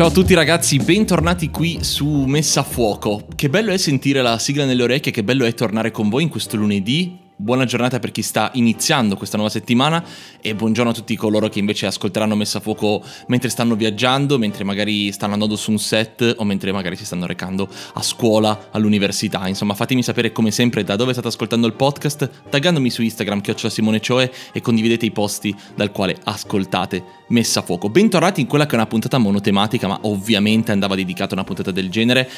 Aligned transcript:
Ciao 0.00 0.08
a 0.08 0.12
tutti 0.12 0.32
ragazzi, 0.32 0.78
bentornati 0.78 1.50
qui 1.50 1.84
su 1.84 2.24
Messa 2.24 2.60
a 2.60 2.62
Fuoco. 2.62 3.26
Che 3.36 3.50
bello 3.50 3.70
è 3.70 3.76
sentire 3.76 4.22
la 4.22 4.38
sigla 4.38 4.64
nelle 4.64 4.82
orecchie, 4.82 5.12
che 5.12 5.22
bello 5.22 5.44
è 5.44 5.52
tornare 5.52 5.90
con 5.90 6.08
voi 6.08 6.22
in 6.22 6.30
questo 6.30 6.56
lunedì 6.56 7.18
Buona 7.40 7.64
giornata 7.64 7.98
per 8.00 8.12
chi 8.12 8.20
sta 8.20 8.50
iniziando 8.52 9.16
questa 9.16 9.38
nuova 9.38 9.50
settimana 9.50 10.04
e 10.42 10.54
buongiorno 10.54 10.90
a 10.90 10.94
tutti 10.94 11.16
coloro 11.16 11.48
che 11.48 11.58
invece 11.58 11.86
ascolteranno 11.86 12.36
Messa 12.36 12.58
a 12.58 12.60
Fuoco 12.60 13.02
mentre 13.28 13.48
stanno 13.48 13.76
viaggiando, 13.76 14.36
mentre 14.36 14.62
magari 14.62 15.10
stanno 15.10 15.32
andando 15.32 15.56
su 15.56 15.70
un 15.70 15.78
set 15.78 16.34
o 16.36 16.44
mentre 16.44 16.70
magari 16.70 16.96
si 16.96 17.06
stanno 17.06 17.24
recando 17.24 17.66
a 17.94 18.02
scuola, 18.02 18.68
all'università. 18.72 19.48
Insomma, 19.48 19.72
fatemi 19.72 20.02
sapere 20.02 20.32
come 20.32 20.50
sempre 20.50 20.84
da 20.84 20.96
dove 20.96 21.14
state 21.14 21.28
ascoltando 21.28 21.66
il 21.66 21.72
podcast, 21.72 22.30
taggandomi 22.50 22.90
su 22.90 23.00
Instagram 23.00 23.40
chiocciola 23.40 23.72
Simone 23.72 24.00
Cioe 24.00 24.30
e 24.52 24.60
condividete 24.60 25.06
i 25.06 25.10
posti 25.10 25.56
dal 25.74 25.92
quale 25.92 26.18
ascoltate 26.22 27.02
Messa 27.28 27.60
a 27.60 27.62
Fuoco. 27.62 27.88
Bentornati 27.88 28.42
in 28.42 28.48
quella 28.48 28.66
che 28.66 28.72
è 28.72 28.74
una 28.74 28.86
puntata 28.86 29.16
monotematica, 29.16 29.88
ma 29.88 29.98
ovviamente 30.02 30.72
andava 30.72 30.94
dedicata 30.94 31.30
a 31.30 31.34
una 31.36 31.44
puntata 31.44 31.70
del 31.70 31.88
genere. 31.88 32.28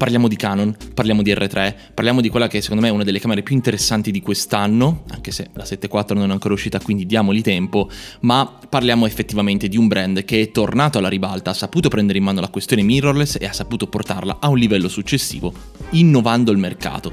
Parliamo 0.00 0.28
di 0.28 0.36
Canon, 0.36 0.74
parliamo 0.94 1.20
di 1.20 1.30
R3, 1.30 1.74
parliamo 1.92 2.22
di 2.22 2.30
quella 2.30 2.48
che 2.48 2.62
secondo 2.62 2.80
me 2.82 2.88
è 2.88 2.90
una 2.90 3.04
delle 3.04 3.20
camere 3.20 3.42
più 3.42 3.54
interessanti 3.54 4.10
di 4.10 4.22
quest'anno, 4.22 5.02
anche 5.10 5.30
se 5.30 5.50
la 5.52 5.62
7.4 5.62 6.14
non 6.14 6.30
è 6.30 6.32
ancora 6.32 6.54
uscita, 6.54 6.80
quindi 6.80 7.04
diamogli 7.04 7.42
tempo, 7.42 7.86
ma 8.20 8.50
parliamo 8.66 9.04
effettivamente 9.04 9.68
di 9.68 9.76
un 9.76 9.88
brand 9.88 10.24
che 10.24 10.40
è 10.40 10.50
tornato 10.52 10.96
alla 10.96 11.10
ribalta, 11.10 11.50
ha 11.50 11.54
saputo 11.54 11.90
prendere 11.90 12.16
in 12.16 12.24
mano 12.24 12.40
la 12.40 12.48
questione 12.48 12.80
mirrorless 12.80 13.36
e 13.38 13.44
ha 13.44 13.52
saputo 13.52 13.88
portarla 13.88 14.38
a 14.40 14.48
un 14.48 14.56
livello 14.56 14.88
successivo, 14.88 15.52
innovando 15.90 16.50
il 16.50 16.56
mercato. 16.56 17.12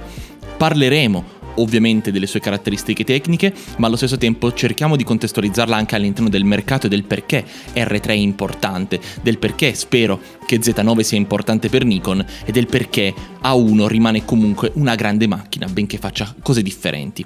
Parleremo 0.55 1.36
ovviamente 1.57 2.11
delle 2.11 2.27
sue 2.27 2.39
caratteristiche 2.39 3.03
tecniche, 3.03 3.53
ma 3.77 3.87
allo 3.87 3.95
stesso 3.95 4.17
tempo 4.17 4.53
cerchiamo 4.53 4.95
di 4.95 5.03
contestualizzarla 5.03 5.75
anche 5.75 5.95
all'interno 5.95 6.29
del 6.29 6.43
mercato 6.43 6.87
e 6.87 6.89
del 6.89 7.03
perché 7.03 7.45
R3 7.73 8.07
è 8.07 8.11
importante, 8.11 8.99
del 9.21 9.37
perché 9.37 9.73
spero 9.73 10.19
che 10.45 10.59
Z9 10.59 10.99
sia 11.01 11.17
importante 11.17 11.69
per 11.69 11.85
Nikon 11.85 12.25
e 12.45 12.51
del 12.51 12.67
perché 12.67 13.13
A1 13.43 13.87
rimane 13.87 14.25
comunque 14.25 14.71
una 14.75 14.95
grande 14.95 15.27
macchina, 15.27 15.67
benché 15.67 15.97
faccia 15.97 16.33
cose 16.41 16.61
differenti. 16.61 17.25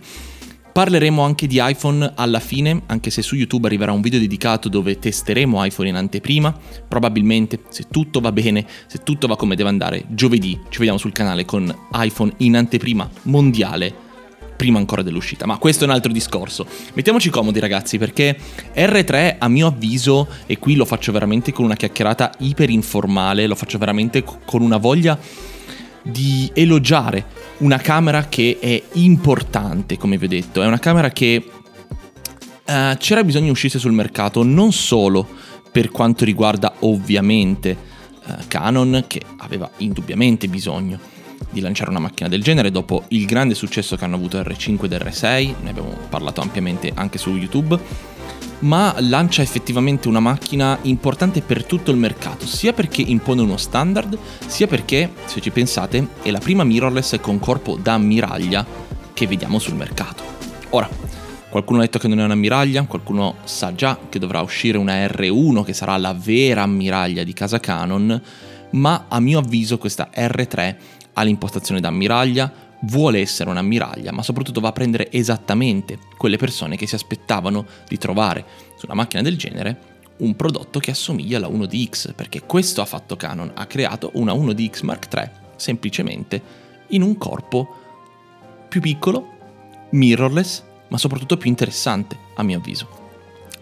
Parleremo 0.72 1.22
anche 1.22 1.48
di 1.48 1.60
iPhone 1.62 2.14
alla 2.16 2.40
fine, 2.40 2.84
anche 2.86 3.10
se 3.10 3.22
su 3.22 3.36
YouTube 3.36 3.68
arriverà 3.68 3.92
un 3.92 4.00
video 4.00 4.20
dedicato 4.20 4.70
dove 4.70 4.98
testeremo 4.98 5.64
iPhone 5.66 5.90
in 5.90 5.95
anteprima. 5.95 6.58
Probabilmente, 6.88 7.64
se 7.68 7.88
tutto 7.92 8.22
va 8.22 8.32
bene, 8.32 8.66
se 8.88 9.00
tutto 9.04 9.28
va 9.28 9.36
come 9.36 9.56
deve 9.56 9.68
andare, 9.68 10.06
giovedì 10.08 10.58
ci 10.70 10.78
vediamo 10.78 10.98
sul 10.98 11.12
canale 11.12 11.44
con 11.44 11.76
iPhone 11.92 12.32
in 12.38 12.56
anteprima 12.56 13.10
mondiale 13.23 14.10
prima 14.62 14.78
ancora 14.78 15.02
dell'uscita, 15.02 15.48
ma 15.48 15.58
questo 15.58 15.86
è 15.86 15.88
un 15.88 15.94
altro 15.94 16.12
discorso. 16.12 16.67
Mettiamoci 16.94 17.31
comodi 17.31 17.59
ragazzi 17.59 17.98
perché 17.98 18.38
R3 18.76 19.38
a 19.40 19.48
mio 19.48 19.66
avviso, 19.66 20.28
e 20.45 20.59
qui 20.59 20.76
lo 20.76 20.86
faccio 20.86 21.12
veramente 21.12 21.52
con 21.52 21.66
una 21.66 21.76
chiacchierata 21.76 22.34
iper 22.38 22.70
informale, 22.70 23.48
lo 23.48 23.56
faccio 23.56 23.80
veramente 23.80 24.23
con 24.23 24.62
una 24.62 24.78
voglia 24.78 25.17
di 26.04 26.48
elogiare 26.54 27.26
una 27.58 27.80
camera 27.80 28.28
che 28.28 28.59
è 28.62 28.84
importante, 29.00 29.98
come 29.98 30.20
vi 30.20 30.26
ho 30.26 30.28
detto, 30.28 30.62
è 30.62 30.67
una 30.67 30.78
camera 30.78 31.09
che 31.09 31.44
uh, 31.44 32.95
c'era 33.00 33.23
bisogno 33.23 33.45
di 33.45 33.50
uscisse 33.50 33.80
sul 33.80 33.94
mercato 33.94 34.44
non 34.44 34.72
solo 34.72 35.28
per 35.72 35.89
quanto 35.89 36.23
riguarda 36.23 36.72
ovviamente 36.82 37.76
uh, 38.28 38.34
Canon, 38.48 39.06
che 39.08 39.23
aveva 39.38 39.67
indubbiamente 39.78 40.48
bisogno 40.48 41.00
di 41.50 41.59
lanciare 41.59 41.89
una 41.89 42.00
macchina 42.00 42.30
del 42.30 42.44
genere 42.44 42.72
dopo 42.72 43.03
il 43.09 43.26
grande 43.26 43.55
successo 43.55 43.95
che 43.95 44.05
hanno 44.05 44.16
avuto 44.16 44.39
R5 44.39 44.83
ed 44.86 44.92
R6, 44.92 45.55
ne 45.61 45.70
abbiamo 45.70 45.98
parlato 46.10 46.42
ampiamente 46.42 46.92
anche 46.93 47.17
su 47.17 47.36
YouTube, 47.36 47.80
ma 48.60 48.93
lancia 48.99 49.42
effettivamente 49.42 50.08
una 50.08 50.20
macchina 50.20 50.77
importante 50.83 51.42
per 51.42 51.66
tutto 51.66 51.92
il 51.92 51.98
mercato, 51.98 52.45
sia 52.45 52.73
perché 52.73 53.02
impone 53.02 53.42
uno 53.42 53.58
standard, 53.58 54.17
sia 54.45 54.67
perché, 54.67 55.11
se 55.26 55.42
ci 55.42 55.49
pensate, 55.49 56.08
è 56.21 56.32
la 56.32 56.39
prima 56.39 56.64
mirrorless 56.64 57.20
con 57.20 57.39
corpo 57.39 57.77
da 57.82 57.93
ammiraglia 57.93 58.66
che 59.14 59.27
vediamo 59.27 59.60
sul 59.60 59.76
mercato. 59.76 60.23
Ora, 60.70 60.89
qualcuno 61.49 61.80
ha 61.80 61.82
detto 61.82 61.99
che 61.99 62.08
non 62.08 62.20
è 62.20 62.23
un'ammiraglia, 62.23 62.83
qualcuno 62.83 63.36
sa 63.43 63.73
già 63.73 63.98
che 64.10 64.20
dovrà 64.20 64.42
uscire 64.42 64.77
una 64.77 65.05
R1 65.05 65.64
che 65.64 65.73
sarà 65.73 65.98
la 65.98 66.14
vera 66.14 66.61
ammiraglia 66.61 67.23
di 67.23 67.33
casa 67.33 67.60
Canon, 67.60 68.21
ma 68.71 69.05
a 69.10 69.20
mio 69.20 69.39
avviso 69.39 69.77
questa 69.77 70.10
R3 70.16 70.76
ha 71.14 71.23
l'impostazione 71.23 71.80
da 71.80 71.89
ammiraglia, 71.89 72.52
vuole 72.82 73.20
essere 73.20 73.49
un'ammiraglia, 73.49 74.11
ma 74.11 74.23
soprattutto 74.23 74.60
va 74.60 74.70
a 74.70 74.73
prendere 74.73 75.11
esattamente 75.11 75.99
quelle 76.17 76.38
persone 76.38 76.77
che 76.77 76.88
si 76.88 76.95
aspettavano 76.95 77.66
di 77.88 77.98
trovare 77.98 78.45
su 78.76 78.86
una 78.86 78.95
macchina 78.95 79.22
del 79.22 79.38
genere 79.38 79.89
un 80.17 80.36
prodotto 80.36 80.80
che 80.80 80.92
assomiglia 80.92 81.38
alla 81.38 81.48
1DX, 81.48 82.14
perché 82.14 82.42
questo 82.42 82.82
ha 82.82 82.86
fatto 82.86 83.16
Canon, 83.16 83.52
ha 83.55 83.66
creato 83.66 84.11
una 84.14 84.33
1DX 84.33 84.86
Mark 84.86 85.08
III 85.14 85.30
semplicemente 85.55 86.42
in 86.89 87.02
un 87.02 87.17
corpo 87.17 87.76
più 88.67 88.82
piccolo, 88.82 89.38
mirrorless, 89.92 90.64
ma 90.89 90.98
soprattutto 90.98 91.38
più 91.38 91.49
interessante, 91.49 92.17
a 92.36 92.43
mio 92.43 92.58
avviso. 92.58 93.01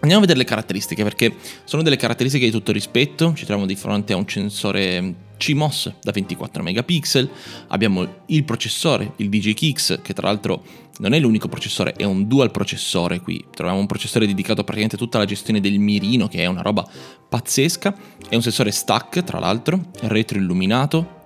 Andiamo 0.00 0.24
a 0.24 0.26
vedere 0.26 0.38
le 0.38 0.48
caratteristiche, 0.48 1.02
perché 1.02 1.34
sono 1.64 1.82
delle 1.82 1.96
caratteristiche 1.96 2.46
di 2.46 2.50
tutto 2.50 2.72
rispetto, 2.72 3.34
ci 3.34 3.44
troviamo 3.44 3.66
di 3.66 3.76
fronte 3.76 4.14
a 4.14 4.16
un 4.16 4.26
sensore 4.26 5.14
CMOS 5.36 5.94
da 6.02 6.10
24 6.10 6.62
megapixel, 6.62 7.30
abbiamo 7.68 8.22
il 8.26 8.44
processore, 8.44 9.12
il 9.16 9.28
DJKX, 9.28 10.00
che 10.00 10.14
tra 10.14 10.26
l'altro 10.26 10.64
non 11.00 11.12
è 11.12 11.18
l'unico 11.18 11.48
processore, 11.48 11.92
è 11.92 12.04
un 12.04 12.26
dual 12.26 12.50
processore 12.50 13.20
qui, 13.20 13.44
troviamo 13.54 13.78
un 13.78 13.86
processore 13.86 14.26
dedicato 14.26 14.64
praticamente 14.64 14.96
a 14.96 14.98
tutta 14.98 15.18
la 15.18 15.26
gestione 15.26 15.60
del 15.60 15.78
mirino, 15.78 16.28
che 16.28 16.38
è 16.38 16.46
una 16.46 16.62
roba 16.62 16.86
pazzesca, 17.28 17.94
è 18.26 18.34
un 18.34 18.42
sensore 18.42 18.70
stack 18.70 19.22
tra 19.22 19.38
l'altro, 19.38 19.90
retroilluminato, 20.00 21.18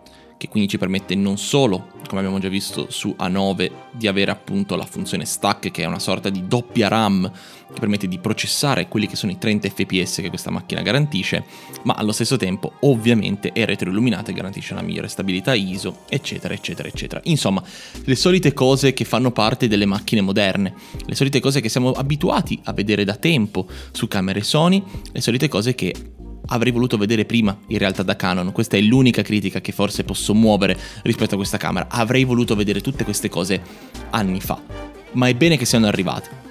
che 0.45 0.51
quindi 0.51 0.69
ci 0.69 0.79
permette 0.79 1.15
non 1.15 1.39
solo, 1.39 1.89
come 2.07 2.21
abbiamo 2.21 2.39
già 2.39 2.49
visto 2.49 2.87
su 2.91 3.17
A9, 3.19 3.71
di 3.93 4.07
avere 4.07 4.31
appunto 4.31 4.77
la 4.77 4.85
funzione 4.85 5.25
stack, 5.25 5.71
che 5.71 5.83
è 5.83 5.87
una 5.87 5.99
sorta 5.99 6.29
di 6.29 6.47
doppia 6.47 6.89
RAM 6.89 7.31
che 7.73 7.81
permette 7.81 8.07
di 8.07 8.19
processare 8.19 8.87
quelli 8.87 9.07
che 9.07 9.17
sono 9.17 9.33
i 9.33 9.39
30 9.39 9.69
fps 9.71 10.17
che 10.17 10.29
questa 10.29 10.51
macchina 10.51 10.83
garantisce, 10.83 11.45
ma 11.85 11.95
allo 11.95 12.13
stesso 12.13 12.37
tempo 12.37 12.75
ovviamente 12.81 13.53
è 13.53 13.65
retroilluminata 13.65 14.31
e 14.31 14.35
garantisce 14.35 14.75
una 14.75 14.83
migliore 14.83 15.09
stabilità 15.09 15.55
ISO, 15.55 16.01
eccetera, 16.11 16.53
eccetera, 16.53 16.89
eccetera. 16.89 17.21
Insomma, 17.25 17.63
le 18.05 18.15
solite 18.15 18.53
cose 18.53 18.93
che 18.93 19.05
fanno 19.05 19.33
parte 19.33 19.67
delle 19.67 19.87
macchine 19.87 20.21
moderne, 20.21 20.75
le 21.07 21.15
solite 21.15 21.41
cose 21.41 21.63
che 21.63 21.71
siamo 21.71 21.93
abituati 21.93 22.61
a 22.65 22.73
vedere 22.75 23.05
da 23.05 23.17
tempo 23.17 23.67
su 23.93 24.09
camere 24.09 24.43
Sony, 24.43 24.83
le 25.11 25.21
solite 25.23 25.49
cose 25.49 25.75
che 25.75 25.95
avrei 26.47 26.73
voluto 26.73 26.97
vedere 26.97 27.25
prima 27.25 27.57
in 27.69 27.79
realtà 27.79 28.03
da 28.03 28.17
Canon. 28.17 28.53
Questa 28.53 28.77
è 28.77 28.81
l'unica 28.81 29.23
critica 29.23 29.61
che 29.61 29.73
forse 29.73 30.05
posso 30.05 30.35
muovere 30.35 30.77
rispetto 31.03 31.35
a 31.35 31.37
questa 31.37 31.57
camera. 31.57 31.87
Avrei 31.89 32.25
voluto 32.25 32.55
vedere 32.55 32.81
tutte 32.81 33.05
queste 33.05 33.29
cose 33.29 33.61
anni 34.11 34.41
fa. 34.41 34.61
Ma 35.13 35.29
è 35.29 35.35
bene 35.35 35.57
che 35.57 35.65
siano 35.65 35.87
arrivate. 35.87 36.43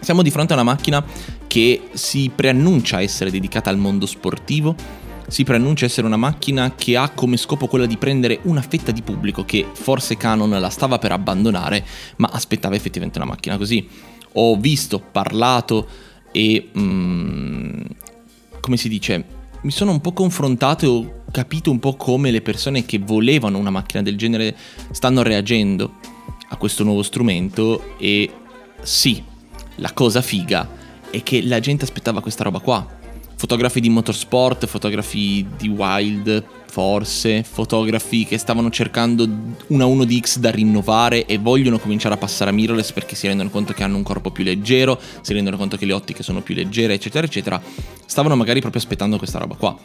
Siamo 0.00 0.22
di 0.22 0.30
fronte 0.30 0.52
a 0.52 0.56
una 0.56 0.64
macchina 0.64 1.04
che 1.46 1.88
si 1.92 2.30
preannuncia 2.34 3.00
essere 3.00 3.30
dedicata 3.30 3.70
al 3.70 3.78
mondo 3.78 4.06
sportivo, 4.06 4.74
si 5.26 5.44
preannuncia 5.44 5.84
essere 5.84 6.06
una 6.06 6.16
macchina 6.16 6.74
che 6.74 6.96
ha 6.96 7.10
come 7.10 7.36
scopo 7.36 7.66
quella 7.66 7.84
di 7.84 7.96
prendere 7.96 8.38
una 8.42 8.62
fetta 8.62 8.92
di 8.92 9.02
pubblico 9.02 9.44
che 9.44 9.66
forse 9.72 10.16
Canon 10.16 10.50
la 10.50 10.70
stava 10.70 10.98
per 10.98 11.12
abbandonare, 11.12 11.84
ma 12.16 12.30
aspettava 12.32 12.76
effettivamente 12.76 13.18
una 13.18 13.28
macchina 13.28 13.58
così. 13.58 13.86
Ho 14.34 14.56
visto, 14.56 15.00
parlato 15.00 15.88
e 16.32 16.70
mm, 16.78 17.80
come 18.68 18.76
si 18.76 18.90
dice, 18.90 19.24
mi 19.62 19.70
sono 19.70 19.92
un 19.92 20.02
po' 20.02 20.12
confrontato 20.12 20.84
e 20.84 20.88
ho 20.88 21.24
capito 21.32 21.70
un 21.70 21.78
po' 21.78 21.96
come 21.96 22.30
le 22.30 22.42
persone 22.42 22.84
che 22.84 22.98
volevano 22.98 23.56
una 23.56 23.70
macchina 23.70 24.02
del 24.02 24.18
genere 24.18 24.54
stanno 24.90 25.22
reagendo 25.22 25.94
a 26.50 26.56
questo 26.56 26.84
nuovo 26.84 27.02
strumento 27.02 27.96
e 27.96 28.30
sì, 28.82 29.24
la 29.76 29.94
cosa 29.94 30.20
figa 30.20 30.68
è 31.10 31.22
che 31.22 31.42
la 31.42 31.60
gente 31.60 31.84
aspettava 31.84 32.20
questa 32.20 32.44
roba 32.44 32.58
qua 32.58 32.97
fotografi 33.38 33.80
di 33.80 33.88
motorsport, 33.88 34.66
fotografi 34.66 35.46
di 35.56 35.68
wild, 35.68 36.44
forse, 36.66 37.44
fotografi 37.44 38.24
che 38.24 38.36
stavano 38.36 38.68
cercando 38.68 39.28
una 39.68 39.84
1DX 39.84 40.38
da 40.38 40.50
rinnovare 40.50 41.24
e 41.24 41.38
vogliono 41.38 41.78
cominciare 41.78 42.16
a 42.16 42.18
passare 42.18 42.50
a 42.50 42.52
mirrorless 42.52 42.90
perché 42.90 43.14
si 43.14 43.28
rendono 43.28 43.48
conto 43.48 43.72
che 43.72 43.84
hanno 43.84 43.96
un 43.96 44.02
corpo 44.02 44.32
più 44.32 44.42
leggero, 44.42 45.00
si 45.20 45.32
rendono 45.34 45.56
conto 45.56 45.76
che 45.76 45.86
le 45.86 45.92
ottiche 45.92 46.24
sono 46.24 46.42
più 46.42 46.56
leggere, 46.56 46.94
eccetera, 46.94 47.24
eccetera. 47.24 47.62
Stavano 48.04 48.34
magari 48.34 48.58
proprio 48.58 48.82
aspettando 48.82 49.18
questa 49.18 49.38
roba 49.38 49.54
qua. 49.54 49.78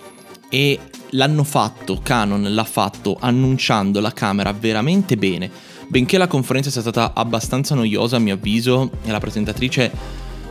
E 0.49 0.79
l'hanno 1.11 1.43
fatto, 1.43 1.99
Canon 2.01 2.55
l'ha 2.55 2.63
fatto 2.63 3.17
annunciando 3.19 3.99
la 3.99 4.13
camera 4.13 4.51
veramente 4.51 5.15
bene. 5.15 5.49
Benché 5.87 6.17
la 6.17 6.27
conferenza 6.27 6.71
sia 6.71 6.81
stata 6.81 7.13
abbastanza 7.13 7.75
noiosa 7.75 8.15
a 8.15 8.19
mio 8.19 8.33
avviso 8.33 8.89
e 9.03 9.11
la 9.11 9.19
presentatrice 9.19 9.91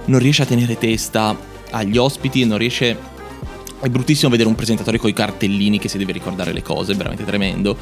non 0.05 0.21
riesce 0.21 0.43
a 0.43 0.47
tenere 0.47 0.79
testa 0.79 1.51
agli 1.73 1.97
ospiti 1.97 2.43
e 2.43 2.45
non 2.45 2.59
riesce... 2.59 3.11
È 3.83 3.89
bruttissimo 3.89 4.31
vedere 4.31 4.49
un 4.49 4.55
presentatore 4.55 4.97
con 4.97 5.11
i 5.11 5.13
cartellini 5.13 5.81
che 5.81 5.89
si 5.89 5.99
deve 5.99 6.13
ricordare 6.13 6.53
le 6.53 6.63
cose, 6.63 6.93
è 6.93 6.95
veramente 6.95 7.25
tremendo. 7.25 7.77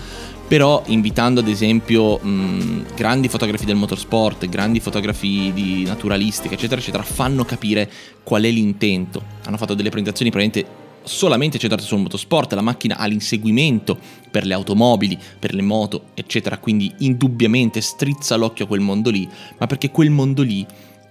Però 0.49 0.83
invitando 0.87 1.41
ad 1.41 1.49
esempio 1.49 2.17
mh, 2.17 2.95
grandi 2.97 3.29
fotografi 3.29 3.67
del 3.67 3.77
motorsport, 3.77 4.49
grandi 4.49 4.81
fotografi 4.81 5.53
di 5.53 5.85
naturalistica, 5.85 6.55
eccetera, 6.55 6.81
eccetera, 6.81 7.03
fanno 7.03 7.45
capire 7.45 7.91
qual 8.23 8.45
è 8.45 8.51
l'intento. 8.51 9.23
Hanno 9.45 9.59
fatto 9.59 9.75
delle 9.75 9.91
presentazioni 9.91 10.31
praticamente 10.31 10.79
solamente 11.03 11.59
centrato 11.59 11.85
sul 11.85 11.99
motorsport, 11.99 12.53
la 12.55 12.63
macchina 12.63 12.97
ha 12.97 13.07
l'inseguimento 13.07 13.99
per 14.31 14.47
le 14.47 14.55
automobili, 14.55 15.19
per 15.39 15.55
le 15.55 15.63
moto, 15.63 16.05
eccetera, 16.15 16.57
quindi 16.59 16.93
indubbiamente 16.99 17.83
strizza 17.83 18.37
l'occhio 18.37 18.65
a 18.65 18.69
quel 18.69 18.81
mondo 18.81 19.11
lì, 19.11 19.29
ma 19.59 19.67
perché 19.67 19.91
quel 19.91 20.11
mondo 20.11 20.43
lì 20.43 20.67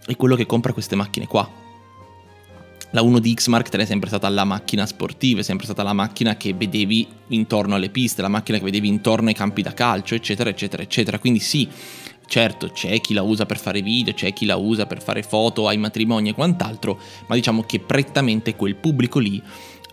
è 0.05 0.15
quello 0.15 0.35
che 0.35 0.45
compra 0.45 0.73
queste 0.73 0.95
macchine 0.95 1.27
qua. 1.27 1.67
La 2.91 3.03
1DX 3.03 3.51
Mark 3.51 3.71
III 3.71 3.81
è 3.81 3.85
sempre 3.85 4.09
stata 4.09 4.27
la 4.29 4.45
macchina 4.45 4.87
sportiva, 4.87 5.41
è 5.41 5.43
sempre 5.43 5.65
stata 5.65 5.83
la 5.83 5.93
macchina 5.93 6.37
che 6.37 6.55
vedevi 6.55 7.07
intorno 7.27 7.75
alle 7.75 7.89
piste, 7.89 8.23
la 8.23 8.29
macchina 8.29 8.57
che 8.57 8.63
vedevi 8.63 8.87
intorno 8.87 9.27
ai 9.27 9.35
campi 9.35 9.61
da 9.61 9.75
calcio, 9.75 10.15
eccetera, 10.15 10.49
eccetera, 10.49 10.81
eccetera. 10.81 11.19
Quindi 11.19 11.37
sì, 11.37 11.69
certo 12.25 12.69
c'è 12.69 12.99
chi 12.99 13.13
la 13.13 13.21
usa 13.21 13.45
per 13.45 13.59
fare 13.59 13.83
video, 13.83 14.15
c'è 14.15 14.33
chi 14.33 14.47
la 14.47 14.55
usa 14.55 14.87
per 14.87 15.03
fare 15.03 15.21
foto 15.21 15.67
ai 15.67 15.77
matrimoni 15.77 16.29
e 16.29 16.33
quant'altro, 16.33 16.99
ma 17.27 17.35
diciamo 17.35 17.61
che 17.61 17.79
prettamente 17.79 18.55
quel 18.55 18.75
pubblico 18.75 19.19
lì 19.19 19.39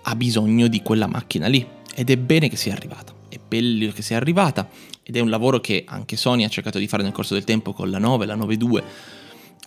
ha 0.05 0.17
bisogno 0.17 0.67
di 0.67 0.81
quella 0.81 1.07
macchina 1.07 1.49
lì. 1.49 1.67
Ed 1.95 2.09
è 2.09 2.17
bene 2.17 2.49
che 2.49 2.57
sia 2.57 2.73
arrivata, 2.73 3.13
è 3.29 3.39
bello 3.47 3.93
che 3.93 4.01
sia 4.01 4.17
arrivata, 4.17 4.71
ed 5.03 5.17
è 5.17 5.21
un 5.21 5.29
lavoro 5.29 5.61
che 5.61 5.85
anche 5.87 6.17
Sony 6.17 6.45
ha 6.45 6.49
cercato 6.49 6.79
di 6.79 6.89
fare 6.89 7.03
nel 7.03 7.13
corso 7.13 7.35
del 7.35 7.45
tempo 7.45 7.75
con 7.75 7.91
la 7.91 7.99
9, 7.99 8.25
la 8.25 8.37
9.2 8.37 8.83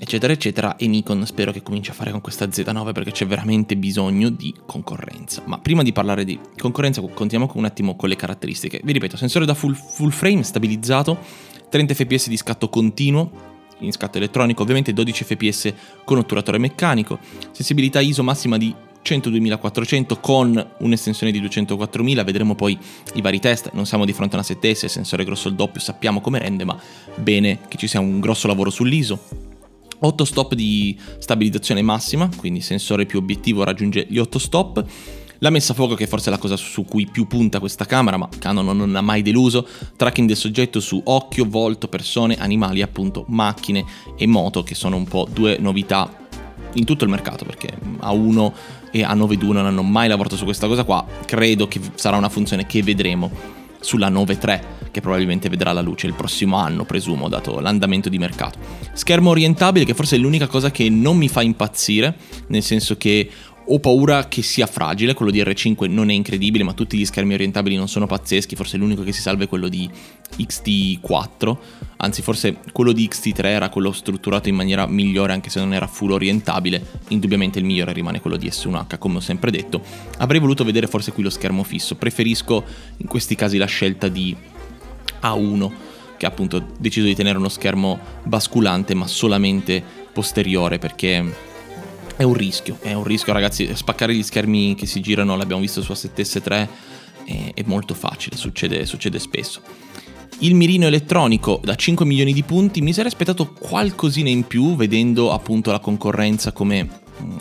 eccetera 0.01 0.31
eccetera 0.31 0.77
e 0.77 0.87
Nikon 0.87 1.25
spero 1.25 1.51
che 1.51 1.61
cominci 1.61 1.89
a 1.89 1.93
fare 1.93 2.11
con 2.11 2.21
questa 2.21 2.45
Z9 2.45 2.93
perché 2.93 3.11
c'è 3.11 3.27
veramente 3.27 3.75
bisogno 3.75 4.29
di 4.29 4.55
concorrenza. 4.65 5.43
Ma 5.45 5.59
prima 5.59 5.83
di 5.83 5.91
parlare 5.91 6.23
di 6.23 6.39
concorrenza 6.57 7.01
continuiamo 7.01 7.51
un 7.55 7.65
attimo 7.65 7.95
con 7.97 8.07
le 8.07 8.15
caratteristiche. 8.15 8.79
Vi 8.81 8.93
ripeto, 8.93 9.17
sensore 9.17 9.45
da 9.45 9.53
full, 9.53 9.73
full 9.73 10.09
frame 10.09 10.43
stabilizzato, 10.43 11.17
30 11.69 11.93
fps 11.93 12.29
di 12.29 12.37
scatto 12.37 12.69
continuo, 12.69 13.29
in 13.79 13.91
scatto 13.91 14.17
elettronico, 14.17 14.61
ovviamente 14.61 14.93
12 14.93 15.23
fps 15.23 15.73
con 16.05 16.17
otturatore 16.17 16.57
meccanico, 16.57 17.19
sensibilità 17.51 17.99
ISO 17.99 18.23
massima 18.23 18.57
di 18.57 18.73
102.400 19.03 20.17
con 20.19 20.71
un'estensione 20.79 21.31
di 21.31 21.41
204.000, 21.41 22.23
vedremo 22.23 22.55
poi 22.55 22.77
i 23.15 23.21
vari 23.21 23.39
test, 23.39 23.71
non 23.73 23.85
siamo 23.85 24.05
di 24.05 24.13
fronte 24.13 24.35
a 24.35 24.39
una 24.39 24.47
7S, 24.47 24.85
sensore 24.85 25.23
grosso 25.23 25.47
il 25.47 25.55
doppio, 25.55 25.79
sappiamo 25.79 26.21
come 26.21 26.39
rende, 26.39 26.65
ma 26.65 26.77
bene 27.15 27.59
che 27.67 27.77
ci 27.77 27.87
sia 27.87 27.99
un 27.99 28.19
grosso 28.19 28.47
lavoro 28.47 28.69
sull'ISO. 28.69 29.48
8 29.99 30.25
stop 30.25 30.53
di 30.53 30.97
stabilizzazione 31.17 31.81
massima, 31.81 32.29
quindi 32.35 32.61
sensore 32.61 33.05
più 33.05 33.19
obiettivo 33.19 33.63
raggiunge 33.63 34.05
gli 34.09 34.17
8 34.17 34.39
stop. 34.39 34.85
La 35.41 35.49
messa 35.49 35.71
a 35.71 35.75
fuoco, 35.75 35.95
che 35.95 36.05
forse 36.05 36.27
è 36.27 36.31
la 36.31 36.37
cosa 36.37 36.57
su 36.57 36.83
cui 36.83 37.07
più 37.09 37.25
punta 37.25 37.59
questa 37.59 37.85
camera, 37.85 38.17
ma 38.17 38.27
Canon 38.39 38.75
non 38.75 38.93
ha 38.95 39.01
mai 39.01 39.21
deluso. 39.21 39.65
Tracking 39.95 40.27
del 40.27 40.35
soggetto 40.35 40.81
su 40.81 41.01
occhio, 41.05 41.45
volto, 41.47 41.87
persone, 41.87 42.35
animali, 42.35 42.81
appunto 42.81 43.23
macchine 43.29 43.85
e 44.17 44.27
moto, 44.27 44.63
che 44.63 44.75
sono 44.75 44.97
un 44.97 45.05
po' 45.05 45.27
due 45.31 45.57
novità 45.57 46.27
in 46.73 46.83
tutto 46.83 47.05
il 47.05 47.09
mercato, 47.09 47.45
perché 47.45 47.69
A1 48.01 48.51
e 48.91 49.01
A92 49.01 49.51
non 49.51 49.65
hanno 49.65 49.81
mai 49.83 50.09
lavorato 50.09 50.35
su 50.35 50.43
questa 50.43 50.67
cosa 50.67 50.83
qua. 50.83 51.05
Credo 51.25 51.69
che 51.69 51.79
sarà 51.95 52.17
una 52.17 52.29
funzione 52.29 52.65
che 52.65 52.83
vedremo 52.83 53.31
sulla 53.79 54.09
9.3 54.09 54.77
che 54.91 55.01
probabilmente 55.01 55.49
vedrà 55.49 55.71
la 55.71 55.81
luce 55.81 56.07
il 56.07 56.13
prossimo 56.13 56.57
anno, 56.57 56.83
presumo, 56.83 57.29
dato 57.29 57.59
l'andamento 57.59 58.09
di 58.09 58.17
mercato. 58.17 58.59
Schermo 58.93 59.29
orientabile, 59.29 59.85
che 59.85 59.93
forse 59.93 60.15
è 60.15 60.19
l'unica 60.19 60.47
cosa 60.47 60.71
che 60.71 60.89
non 60.89 61.17
mi 61.17 61.29
fa 61.29 61.41
impazzire, 61.41 62.15
nel 62.47 62.63
senso 62.63 62.97
che 62.97 63.29
ho 63.71 63.79
paura 63.79 64.27
che 64.27 64.41
sia 64.41 64.65
fragile, 64.65 65.13
quello 65.13 65.31
di 65.31 65.41
R5 65.41 65.89
non 65.89 66.09
è 66.09 66.13
incredibile, 66.13 66.63
ma 66.63 66.73
tutti 66.73 66.97
gli 66.97 67.05
schermi 67.05 67.35
orientabili 67.35 67.75
non 67.75 67.87
sono 67.87 68.07
pazzeschi, 68.07 68.55
forse 68.55 68.77
l'unico 68.77 69.03
che 69.03 69.11
si 69.11 69.21
salva 69.21 69.43
è 69.43 69.47
quello 69.47 69.67
di 69.67 69.87
XT4, 70.37 71.57
anzi 71.97 72.23
forse 72.23 72.57
quello 72.71 72.91
di 72.91 73.07
XT3 73.07 73.45
era 73.45 73.69
quello 73.69 73.91
strutturato 73.91 74.49
in 74.49 74.55
maniera 74.55 74.87
migliore 74.87 75.33
anche 75.33 75.51
se 75.51 75.59
non 75.59 75.73
era 75.73 75.85
full 75.85 76.11
orientabile, 76.11 76.83
indubbiamente 77.09 77.59
il 77.59 77.65
migliore 77.65 77.93
rimane 77.93 78.21
quello 78.21 78.37
di 78.37 78.47
S1H 78.47 78.97
come 78.97 79.17
ho 79.17 79.21
sempre 79.21 79.51
detto. 79.51 79.83
Avrei 80.17 80.39
voluto 80.39 80.63
vedere 80.63 80.87
forse 80.87 81.11
qui 81.11 81.21
lo 81.21 81.29
schermo 81.29 81.61
fisso, 81.63 81.95
preferisco 81.95 82.63
in 82.97 83.07
questi 83.07 83.35
casi 83.35 83.57
la 83.57 83.67
scelta 83.67 84.07
di 84.07 84.35
A1 85.21 85.71
che 86.17 86.25
ha 86.25 86.29
appunto 86.29 86.65
deciso 86.77 87.05
di 87.05 87.15
tenere 87.15 87.37
uno 87.37 87.49
schermo 87.49 87.97
basculante 88.23 88.93
ma 88.93 89.07
solamente 89.07 89.81
posteriore 90.11 90.77
perché 90.77 91.47
è 92.19 92.23
un 92.23 92.33
rischio, 92.33 92.77
è 92.81 92.91
un 92.91 93.05
rischio 93.05 93.31
ragazzi, 93.31 93.73
spaccare 93.73 94.13
gli 94.13 94.23
schermi 94.23 94.75
che 94.75 94.85
si 94.85 94.99
girano, 94.99 95.37
l'abbiamo 95.37 95.61
visto 95.61 95.81
su 95.81 95.93
A7S3, 95.93 96.67
è, 97.23 97.51
è 97.53 97.63
molto 97.63 97.93
facile, 97.93 98.35
succede, 98.35 98.85
succede 98.85 99.19
spesso. 99.19 99.61
Il 100.39 100.53
mirino 100.53 100.85
elettronico 100.85 101.61
da 101.63 101.75
5 101.75 102.05
milioni 102.05 102.33
di 102.33 102.43
punti, 102.43 102.81
mi 102.81 102.91
sarei 102.91 103.09
aspettato 103.09 103.53
qualcosina 103.53 104.27
in 104.27 104.45
più 104.45 104.75
vedendo 104.75 105.31
appunto 105.31 105.71
la 105.71 105.79
concorrenza 105.79 106.51
come 106.51 106.89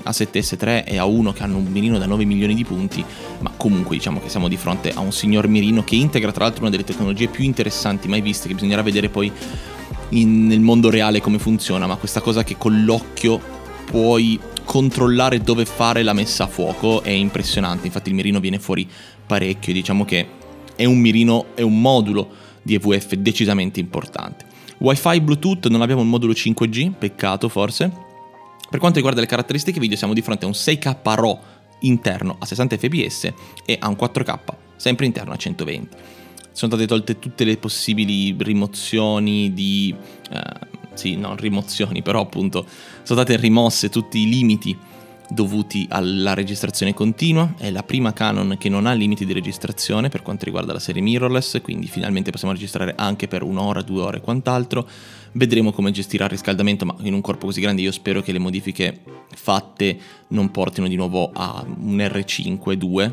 A7S3 0.04 0.84
e 0.86 0.98
A1 0.98 1.32
che 1.32 1.42
hanno 1.42 1.56
un 1.56 1.66
mirino 1.66 1.98
da 1.98 2.06
9 2.06 2.25
milioni 2.25 2.54
di 2.54 2.64
punti, 2.64 3.04
ma 3.40 3.50
comunque 3.56 3.96
diciamo 3.96 4.20
che 4.20 4.28
siamo 4.28 4.46
di 4.46 4.56
fronte 4.56 4.92
a 4.92 5.00
un 5.00 5.10
signor 5.10 5.48
mirino 5.48 5.82
che 5.82 5.96
integra 5.96 6.30
tra 6.30 6.44
l'altro 6.44 6.60
una 6.60 6.70
delle 6.70 6.84
tecnologie 6.84 7.26
più 7.26 7.42
interessanti 7.42 8.06
mai 8.06 8.20
viste, 8.20 8.46
che 8.46 8.54
bisognerà 8.54 8.82
vedere 8.82 9.08
poi 9.08 9.32
in, 10.10 10.46
nel 10.46 10.60
mondo 10.60 10.88
reale 10.88 11.20
come 11.20 11.40
funziona, 11.40 11.88
ma 11.88 11.96
questa 11.96 12.20
cosa 12.20 12.44
che 12.44 12.56
con 12.56 12.84
l'occhio 12.84 13.56
puoi 13.84 14.38
controllare 14.68 15.40
dove 15.40 15.64
fare 15.64 16.02
la 16.02 16.12
messa 16.12 16.44
a 16.44 16.46
fuoco 16.46 17.02
è 17.02 17.08
impressionante, 17.08 17.86
infatti 17.86 18.10
il 18.10 18.14
mirino 18.14 18.38
viene 18.38 18.58
fuori 18.58 18.86
parecchio, 19.26 19.72
diciamo 19.72 20.04
che 20.04 20.28
è 20.76 20.84
un 20.84 20.98
mirino, 20.98 21.46
è 21.54 21.62
un 21.62 21.80
modulo 21.80 22.28
di 22.60 22.74
EVF 22.74 23.14
decisamente 23.14 23.80
importante. 23.80 24.44
Wi-Fi 24.76 25.22
Bluetooth, 25.22 25.68
non 25.68 25.80
abbiamo 25.80 26.02
un 26.02 26.10
modulo 26.10 26.34
5G, 26.34 26.92
peccato 26.98 27.48
forse. 27.48 27.90
Per 28.68 28.78
quanto 28.78 28.96
riguarda 28.96 29.22
le 29.22 29.26
caratteristiche 29.26 29.80
video 29.80 29.96
siamo 29.96 30.12
di 30.12 30.20
fronte 30.20 30.44
a 30.44 30.48
un 30.48 30.54
6K 30.54 30.96
RAW 31.02 31.40
interno 31.80 32.36
a 32.38 32.44
60 32.44 32.76
fps 32.76 33.32
e 33.64 33.78
a 33.80 33.88
un 33.88 33.96
4K 33.98 34.38
sempre 34.76 35.06
interno 35.06 35.32
a 35.32 35.36
120. 35.36 35.96
Sono 36.52 36.72
state 36.72 36.86
tolte 36.86 37.18
tutte 37.18 37.44
le 37.44 37.56
possibili 37.56 38.36
rimozioni 38.38 39.54
di... 39.54 39.94
Eh, 40.30 40.76
sì, 40.98 41.14
non 41.14 41.36
rimozioni, 41.36 42.02
però 42.02 42.20
appunto 42.20 42.66
sono 43.04 43.20
state 43.20 43.36
rimosse 43.36 43.88
tutti 43.88 44.18
i 44.18 44.28
limiti 44.28 44.76
dovuti 45.28 45.86
alla 45.90 46.34
registrazione 46.34 46.94
continua, 46.94 47.54
è 47.56 47.70
la 47.70 47.84
prima 47.84 48.12
Canon 48.12 48.56
che 48.58 48.68
non 48.68 48.87
ha 48.87 48.92
limiti 48.94 49.25
di 49.25 49.32
registrazione 49.32 50.08
per 50.08 50.23
quanto 50.23 50.44
riguarda 50.44 50.73
la 50.73 50.80
serie 50.80 51.02
mirrorless, 51.02 51.61
quindi 51.61 51.87
finalmente 51.87 52.32
possiamo 52.32 52.52
registrare 52.52 52.94
anche 52.96 53.28
per 53.28 53.42
un'ora, 53.42 53.82
due 53.82 54.02
ore 54.02 54.16
e 54.16 54.20
quant'altro. 54.23 54.88
Vedremo 55.32 55.70
come 55.70 55.92
gestirà 55.92 56.25
il 56.25 56.30
riscaldamento, 56.30 56.84
ma 56.84 56.96
in 57.00 57.14
un 57.14 57.20
corpo 57.20 57.46
così 57.46 57.61
grande 57.61 57.82
io 57.82 57.92
spero 57.92 58.23
che 58.23 58.32
le 58.32 58.40
modifiche 58.40 59.02
fatte 59.34 59.99
non 60.28 60.50
portino 60.50 60.88
di 60.88 60.96
nuovo 60.96 61.30
a 61.32 61.64
un 61.64 61.99
R5-2, 61.99 63.12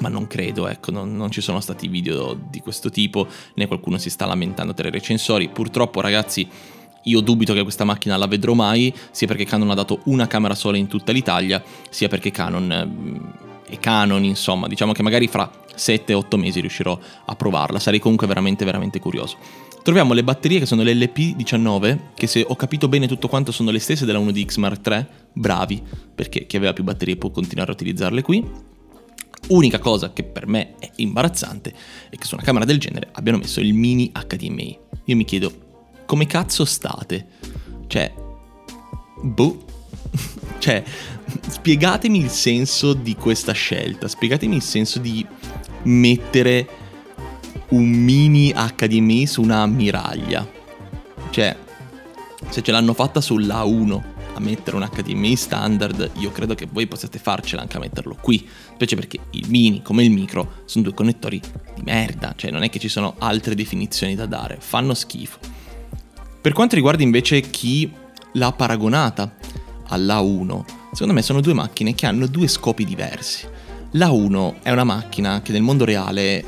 ma 0.00 0.08
non 0.08 0.26
credo, 0.26 0.68
ecco, 0.68 0.90
non, 0.90 1.16
non, 1.16 1.30
ci 1.30 1.40
sono 1.40 1.60
stati 1.60 1.88
video 1.88 2.38
di 2.48 2.60
questo 2.60 2.90
tipo, 2.90 3.26
né 3.54 3.66
qualcuno 3.66 3.98
si 3.98 4.08
sta 4.08 4.24
lamentando 4.24 4.72
tra 4.72 4.88
i 4.88 4.90
recensori. 4.90 5.48
Purtroppo, 5.48 6.00
ragazzi, 6.00 6.48
io 7.04 7.20
dubito 7.20 7.52
che 7.52 7.62
questa 7.62 7.84
macchina 7.84 8.16
la 8.16 8.26
vedrò 8.26 8.52
mai, 8.52 8.92
sia 9.10 9.26
perché 9.26 9.44
Canon 9.44 9.70
ha 9.70 9.74
dato 9.74 10.00
una 10.04 10.26
camera 10.26 10.54
sola 10.54 10.76
in 10.76 10.86
tutta 10.86 11.12
l'Italia, 11.12 11.62
sia 11.88 12.08
perché 12.08 12.30
Canon 12.30 13.48
è 13.66 13.78
Canon, 13.78 14.24
insomma, 14.24 14.66
diciamo 14.66 14.92
che 14.92 15.02
magari 15.02 15.28
fra 15.28 15.50
7-8 15.74 16.36
mesi 16.36 16.60
riuscirò 16.60 16.98
a 17.24 17.34
provarla, 17.36 17.78
sarei 17.78 18.00
comunque 18.00 18.26
veramente 18.26 18.64
veramente 18.64 18.98
curioso. 18.98 19.36
Troviamo 19.82 20.12
le 20.12 20.22
batterie 20.22 20.58
che 20.58 20.66
sono 20.66 20.82
le 20.82 20.92
LP19, 20.92 21.98
che 22.14 22.26
se 22.26 22.44
ho 22.46 22.54
capito 22.54 22.88
bene 22.88 23.08
tutto 23.08 23.28
quanto 23.28 23.50
sono 23.50 23.70
le 23.70 23.78
stesse 23.78 24.04
della 24.04 24.18
1DX 24.18 24.60
Mark 24.60 24.86
III, 24.86 25.06
bravi, 25.32 25.82
perché 26.14 26.46
chi 26.46 26.56
aveva 26.56 26.74
più 26.74 26.84
batterie 26.84 27.16
può 27.16 27.30
continuare 27.30 27.70
a 27.70 27.74
utilizzarle 27.74 28.20
qui. 28.20 28.44
Unica 29.48 29.78
cosa 29.78 30.12
che 30.12 30.22
per 30.22 30.46
me 30.46 30.74
è 30.78 30.90
imbarazzante 30.96 31.72
è 32.10 32.16
che 32.16 32.26
su 32.26 32.34
una 32.34 32.44
camera 32.44 32.66
del 32.66 32.78
genere 32.78 33.08
abbiano 33.12 33.38
messo 33.38 33.60
il 33.60 33.72
mini 33.72 34.12
HDMI. 34.12 34.78
Io 35.06 35.16
mi 35.16 35.24
chiedo 35.24 35.69
come 36.10 36.26
cazzo 36.26 36.64
state? 36.64 37.24
Cioè, 37.86 38.12
boh. 39.22 39.64
cioè, 40.58 40.82
spiegatemi 41.46 42.18
il 42.18 42.30
senso 42.30 42.94
di 42.94 43.14
questa 43.14 43.52
scelta, 43.52 44.08
spiegatemi 44.08 44.56
il 44.56 44.62
senso 44.62 44.98
di 44.98 45.24
mettere 45.84 46.68
un 47.68 47.88
mini 47.88 48.52
HDMI 48.52 49.24
su 49.28 49.40
una 49.40 49.60
ammiraglia. 49.60 50.50
Cioè, 51.30 51.56
se 52.48 52.60
ce 52.60 52.72
l'hanno 52.72 52.92
fatta 52.92 53.20
sulla 53.20 53.62
1 53.62 54.04
a 54.34 54.40
mettere 54.40 54.78
un 54.78 54.88
HDMI 54.92 55.36
standard, 55.36 56.10
io 56.16 56.32
credo 56.32 56.56
che 56.56 56.66
voi 56.68 56.88
possiate 56.88 57.20
farcela 57.20 57.62
anche 57.62 57.76
a 57.76 57.80
metterlo 57.80 58.16
qui. 58.20 58.44
Specie 58.74 58.96
perché 58.96 59.20
il 59.30 59.48
mini 59.48 59.80
come 59.80 60.02
il 60.02 60.10
micro 60.10 60.62
sono 60.64 60.82
due 60.82 60.92
connettori 60.92 61.40
di 61.76 61.82
merda, 61.82 62.32
cioè 62.34 62.50
non 62.50 62.64
è 62.64 62.68
che 62.68 62.80
ci 62.80 62.88
sono 62.88 63.14
altre 63.18 63.54
definizioni 63.54 64.16
da 64.16 64.26
dare, 64.26 64.56
fanno 64.58 64.92
schifo. 64.94 65.59
Per 66.40 66.52
quanto 66.54 66.74
riguarda 66.74 67.02
invece 67.02 67.40
chi 67.40 67.92
l'ha 68.32 68.52
paragonata 68.52 69.34
all'A1, 69.88 70.64
secondo 70.92 71.12
me 71.12 71.20
sono 71.20 71.42
due 71.42 71.52
macchine 71.52 71.94
che 71.94 72.06
hanno 72.06 72.26
due 72.26 72.48
scopi 72.48 72.86
diversi. 72.86 73.46
L'A1 73.92 74.62
è 74.62 74.70
una 74.70 74.84
macchina 74.84 75.42
che 75.42 75.52
nel 75.52 75.60
mondo 75.60 75.84
reale 75.84 76.42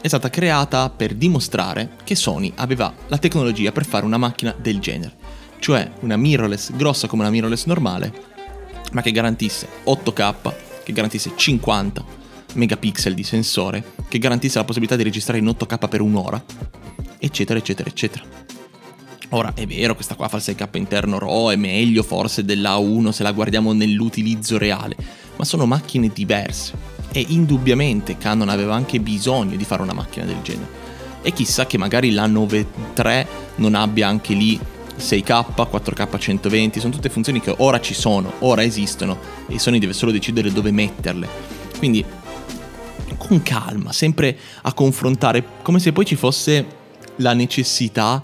è 0.00 0.08
stata 0.08 0.30
creata 0.30 0.90
per 0.90 1.14
dimostrare 1.14 1.92
che 2.02 2.16
Sony 2.16 2.52
aveva 2.56 2.92
la 3.06 3.18
tecnologia 3.18 3.70
per 3.70 3.86
fare 3.86 4.04
una 4.04 4.16
macchina 4.16 4.52
del 4.58 4.80
genere, 4.80 5.14
cioè 5.60 5.92
una 6.00 6.16
mirrorless 6.16 6.72
grossa 6.72 7.06
come 7.06 7.22
una 7.22 7.30
mirrorless 7.30 7.66
normale, 7.66 8.12
ma 8.90 9.00
che 9.00 9.12
garantisse 9.12 9.68
8K, 9.84 10.54
che 10.82 10.92
garantisse 10.92 11.32
50 11.36 12.04
megapixel 12.54 13.14
di 13.14 13.22
sensore, 13.22 13.92
che 14.08 14.18
garantisse 14.18 14.58
la 14.58 14.64
possibilità 14.64 14.96
di 14.96 15.04
registrare 15.04 15.38
in 15.38 15.46
8K 15.46 15.88
per 15.88 16.00
un'ora, 16.00 16.44
eccetera, 17.18 17.60
eccetera, 17.60 17.88
eccetera. 17.88 18.24
Ora 19.30 19.52
è 19.54 19.66
vero, 19.66 19.94
questa 19.94 20.14
qua 20.14 20.28
fa 20.28 20.36
il 20.36 20.44
6K 20.46 20.76
interno 20.76 21.18
RAW, 21.18 21.50
è 21.50 21.56
meglio 21.56 22.04
forse 22.04 22.44
della 22.44 22.76
A1 22.76 23.10
se 23.10 23.24
la 23.24 23.32
guardiamo 23.32 23.72
nell'utilizzo 23.72 24.56
reale, 24.56 24.96
ma 25.36 25.44
sono 25.44 25.66
macchine 25.66 26.10
diverse 26.12 26.94
e 27.12 27.24
indubbiamente 27.28 28.18
Canon 28.18 28.48
aveva 28.48 28.74
anche 28.74 29.00
bisogno 29.00 29.56
di 29.56 29.64
fare 29.64 29.82
una 29.82 29.94
macchina 29.94 30.24
del 30.26 30.42
genere. 30.42 30.84
E 31.22 31.32
chissà 31.32 31.66
che 31.66 31.76
magari 31.76 32.12
la 32.12 32.26
9.3 32.26 33.26
non 33.56 33.74
abbia 33.74 34.06
anche 34.06 34.32
lì 34.34 34.60
6K, 34.96 35.44
4K 35.56 36.18
120, 36.18 36.78
sono 36.78 36.92
tutte 36.92 37.08
funzioni 37.08 37.40
che 37.40 37.54
ora 37.58 37.80
ci 37.80 37.94
sono, 37.94 38.32
ora 38.40 38.62
esistono 38.62 39.18
e 39.48 39.58
Sony 39.58 39.78
deve 39.78 39.92
solo 39.92 40.12
decidere 40.12 40.52
dove 40.52 40.70
metterle. 40.70 41.28
Quindi 41.78 42.04
con 43.16 43.42
calma, 43.42 43.92
sempre 43.92 44.38
a 44.62 44.72
confrontare, 44.72 45.44
come 45.62 45.80
se 45.80 45.92
poi 45.92 46.04
ci 46.04 46.14
fosse 46.14 46.64
la 47.16 47.32
necessità 47.32 48.22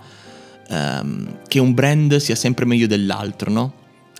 um, 0.73 1.39
che 1.47 1.59
un 1.59 1.75
brand 1.75 2.17
sia 2.17 2.35
sempre 2.35 2.65
meglio 2.65 2.87
dell'altro, 2.87 3.51
no? 3.51 3.73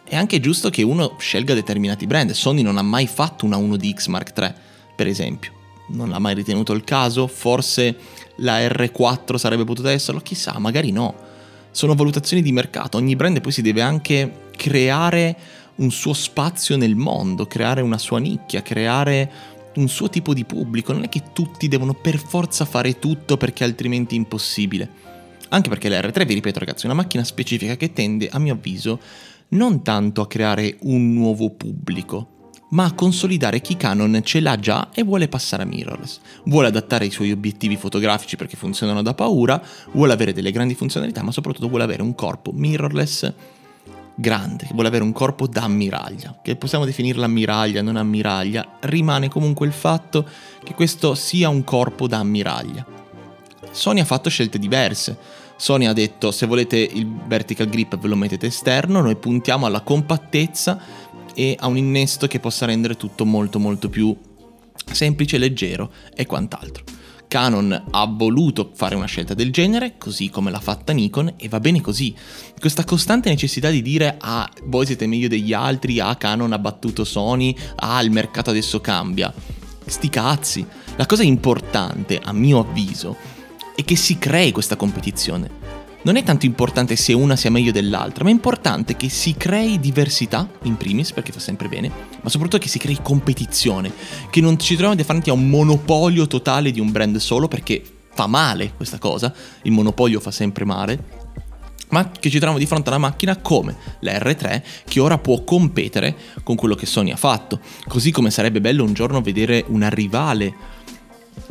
È 0.05 0.17
anche 0.17 0.41
giusto 0.41 0.69
che 0.69 0.83
uno 0.83 1.17
scelga 1.19 1.55
determinati 1.55 2.07
brand. 2.07 2.31
Sony 2.33 2.63
non 2.63 2.77
ha 2.77 2.83
mai 2.83 3.07
fatto 3.07 3.47
una 3.47 3.57
1DX 3.57 4.11
Mark 4.11 4.33
III, 4.37 4.53
per 4.95 5.07
esempio. 5.07 5.53
Non 5.89 6.11
l'ha 6.11 6.19
mai 6.19 6.35
ritenuto 6.35 6.73
il 6.73 6.85
caso, 6.85 7.27
forse 7.27 7.97
la 8.37 8.61
R4 8.61 9.37
sarebbe 9.37 9.65
potuta 9.65 9.91
esserlo, 9.91 10.21
chissà, 10.21 10.59
magari 10.59 10.91
no. 10.91 11.15
Sono 11.71 11.95
valutazioni 11.95 12.43
di 12.43 12.53
mercato, 12.53 12.99
ogni 12.99 13.17
brand 13.17 13.41
poi 13.41 13.53
si 13.53 13.63
deve 13.63 13.81
anche 13.81 14.51
creare 14.55 15.37
un 15.77 15.91
suo 15.91 16.13
spazio 16.13 16.77
nel 16.77 16.95
mondo, 16.95 17.47
creare 17.47 17.81
una 17.81 17.97
sua 17.97 18.19
nicchia, 18.19 18.61
creare 18.61 19.31
un 19.77 19.89
suo 19.89 20.11
tipo 20.11 20.35
di 20.35 20.45
pubblico, 20.45 20.93
non 20.93 21.05
è 21.05 21.09
che 21.09 21.23
tutti 21.33 21.69
devono 21.69 21.95
per 21.95 22.19
forza 22.19 22.67
fare 22.67 22.99
tutto 22.99 23.39
perché 23.39 23.65
altrimenti 23.65 24.15
è 24.15 24.19
impossibile. 24.19 25.12
Anche 25.53 25.69
perché 25.69 25.91
l'R3, 25.91 26.25
vi 26.25 26.35
ripeto 26.35 26.59
ragazzi, 26.59 26.85
è 26.85 26.87
una 26.87 26.95
macchina 26.95 27.25
specifica 27.25 27.77
che 27.77 27.93
tende, 27.93 28.29
a 28.31 28.39
mio 28.39 28.55
avviso, 28.55 28.99
non 29.49 29.83
tanto 29.83 30.23
a 30.23 30.27
creare 30.27 30.79
un 30.83 31.13
nuovo 31.13 31.51
pubblico, 31.51 32.51
ma 32.71 32.87
a 32.87 32.93
consolidare 32.93 33.61
chi 33.61 33.77
Canon 33.77 34.21
ce 34.25 34.41
l'ha 34.41 34.59
già 34.59 34.89
e 34.95 35.03
vuole 35.03 35.29
passare 35.29 35.65
a 35.65 35.67
mirrorless. 35.67 36.21
Vuole 36.45 36.69
adattare 36.69 37.05
i 37.05 37.11
suoi 37.11 37.33
obiettivi 37.33 37.77
fotografici 37.77 38.37
perché 38.37 38.57
funzionano 38.57 39.03
da 39.03 39.13
paura, 39.13 39.63
vuole 39.93 40.15
avere 40.15 40.33
delle 40.33 40.53
grandi 40.53 40.75
funzionalità, 40.75 41.23
ma 41.23 41.33
soprattutto 41.33 41.69
vuole 41.69 41.85
avere 41.85 42.01
un 42.01 42.15
corpo 42.15 42.53
mirrorless 42.53 43.31
grande, 44.15 44.69
vuole 44.73 44.89
avere 44.89 45.05
un 45.05 45.13
corpo 45.13 45.47
da 45.47 45.65
ammiraglia, 45.65 46.39
che 46.43 46.57
possiamo 46.57 46.87
definirla 46.87 47.27
ammiraglia, 47.27 47.83
non 47.83 47.97
ammiraglia, 47.97 48.79
rimane 48.81 49.29
comunque 49.29 49.67
il 49.67 49.73
fatto 49.75 50.27
che 50.65 50.73
questo 50.73 51.15
sia 51.15 51.51
un 51.51 51.63
corpo 51.63 52.07
da 52.07 52.21
ammiraglia. 52.21 52.87
Sony 53.73 54.01
ha 54.01 54.05
fatto 54.05 54.29
scelte 54.29 54.59
diverse. 54.59 55.41
Sony 55.63 55.87
ha 55.87 55.93
detto 55.93 56.33
se 56.33 56.47
volete 56.47 56.77
il 56.77 57.07
vertical 57.29 57.69
grip 57.69 57.97
ve 57.97 58.09
lo 58.09 58.17
mettete 58.17 58.47
esterno, 58.47 59.01
noi 59.01 59.15
puntiamo 59.15 59.65
alla 59.65 59.83
compattezza 59.83 60.77
e 61.37 61.57
a 61.57 61.69
un 61.69 61.77
innesto 61.77 62.27
che 62.27 62.41
possa 62.41 62.67
rendere 62.67 62.97
tutto 62.97 63.25
molto 63.25 63.61
molto 63.61 63.89
più 63.89 64.13
semplice, 64.91 65.39
leggero 65.39 65.93
e 66.17 66.27
quant'altro. 66.27 66.83
Canon 67.29 67.85
ha 67.93 68.07
voluto 68.07 68.73
fare 68.75 68.97
una 68.97 69.07
scelta 69.07 69.35
del 69.35 69.53
genere, 69.53 69.99
così 69.99 70.31
come 70.31 70.51
l'ha 70.51 70.59
fatta 70.59 70.93
Nikon, 70.93 71.35
e 71.37 71.49
va 71.49 71.61
bene 71.61 71.81
così. 71.81 72.13
Questa 72.59 72.83
costante 72.83 73.29
necessità 73.29 73.71
di 73.71 73.83
dire 73.83 74.17
ah, 74.19 74.51
voi 74.65 74.85
siete 74.85 75.07
meglio 75.07 75.29
degli 75.29 75.53
altri, 75.53 76.01
ah, 76.01 76.17
Canon 76.17 76.53
ha 76.53 76.59
battuto 76.59 77.05
Sony, 77.05 77.57
ah, 77.77 78.03
il 78.03 78.11
mercato 78.11 78.51
adesso 78.51 78.81
cambia. 78.81 79.33
Sti 79.87 80.09
cazzi. 80.09 80.67
La 80.97 81.07
cosa 81.07 81.23
importante, 81.23 82.19
a 82.21 82.33
mio 82.33 82.59
avviso, 82.59 83.17
è 83.75 83.85
che 83.85 83.97
si 83.97 84.19
crei 84.19 84.53
questa 84.53 84.77
competizione. 84.77 85.81
Non 86.05 86.17
è 86.17 86.25
tanto 86.25 86.47
importante 86.47 86.97
se 86.97 87.13
una 87.13 87.37
sia 87.37 87.51
meglio 87.51 87.71
dell'altra, 87.71 88.25
ma 88.25 88.31
è 88.31 88.33
importante 88.33 88.97
che 88.97 89.09
si 89.09 89.37
crei 89.37 89.79
diversità, 89.79 90.49
in 90.63 90.77
primis, 90.77 91.13
perché 91.13 91.31
fa 91.31 91.39
sempre 91.39 91.69
bene, 91.69 91.91
ma 92.21 92.29
soprattutto 92.29 92.61
che 92.61 92.69
si 92.69 92.81
crei 92.81 92.99
competizione, 93.01 93.93
che 94.29 94.41
non 94.41 94.59
ci 94.59 94.75
troviamo 94.75 94.97
di 94.97 95.05
fronte 95.05 95.31
a 95.31 95.35
un 95.35 95.49
monopolio 95.49 96.27
totale 96.27 96.73
di 96.73 96.81
un 96.81 96.91
brand 96.91 97.17
solo, 97.19 97.47
perché 97.47 97.83
fa 98.13 98.27
male 98.27 98.73
questa 98.77 98.99
cosa, 98.99 99.33
il 99.63 99.71
monopolio 99.71 100.19
fa 100.19 100.33
sempre 100.33 100.65
male, 100.65 101.21
ma 101.91 102.11
che 102.11 102.31
ci 102.31 102.39
troviamo 102.39 102.59
di 102.59 102.67
fronte 102.67 102.91
a 102.91 102.97
una 102.97 103.07
macchina 103.07 103.37
come 103.37 103.77
la 104.01 104.13
R3 104.13 104.63
che 104.85 104.99
ora 104.99 105.19
può 105.19 105.45
competere 105.45 106.17
con 106.43 106.57
quello 106.57 106.75
che 106.75 106.87
Sony 106.87 107.13
ha 107.13 107.17
fatto, 107.17 107.61
così 107.87 108.11
come 108.11 108.33
sarebbe 108.33 108.61
bello 108.61 108.83
un 108.83 108.93
giorno 108.93 109.21
vedere 109.21 109.65
una 109.69 109.89
rivale 109.89 110.53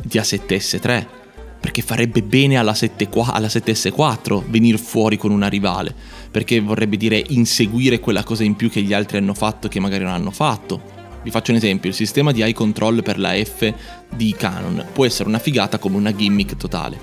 di 0.02 0.18
A7S3 0.18 1.20
perché 1.62 1.80
farebbe 1.80 2.22
bene 2.24 2.56
alla, 2.56 2.74
7, 2.74 3.08
alla 3.12 3.46
7S4 3.46 4.42
venire 4.48 4.78
fuori 4.78 5.16
con 5.16 5.30
una 5.30 5.46
rivale, 5.46 5.94
perché 6.28 6.60
vorrebbe 6.60 6.96
dire 6.96 7.22
inseguire 7.28 8.00
quella 8.00 8.24
cosa 8.24 8.42
in 8.42 8.56
più 8.56 8.68
che 8.68 8.82
gli 8.82 8.92
altri 8.92 9.18
hanno 9.18 9.32
fatto 9.32 9.68
che 9.68 9.78
magari 9.78 10.02
non 10.02 10.12
hanno 10.12 10.32
fatto. 10.32 10.82
Vi 11.22 11.30
faccio 11.30 11.52
un 11.52 11.58
esempio, 11.58 11.88
il 11.88 11.94
sistema 11.94 12.32
di 12.32 12.42
eye 12.42 12.52
control 12.52 13.04
per 13.04 13.16
la 13.16 13.32
F 13.32 13.72
di 14.12 14.34
Canon 14.36 14.86
può 14.92 15.06
essere 15.06 15.28
una 15.28 15.38
figata 15.38 15.78
come 15.78 15.96
una 15.96 16.12
gimmick 16.12 16.56
totale. 16.56 16.98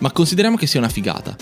Ma 0.00 0.12
consideriamo 0.12 0.58
che 0.58 0.66
sia 0.66 0.80
una 0.80 0.90
figata. 0.90 1.34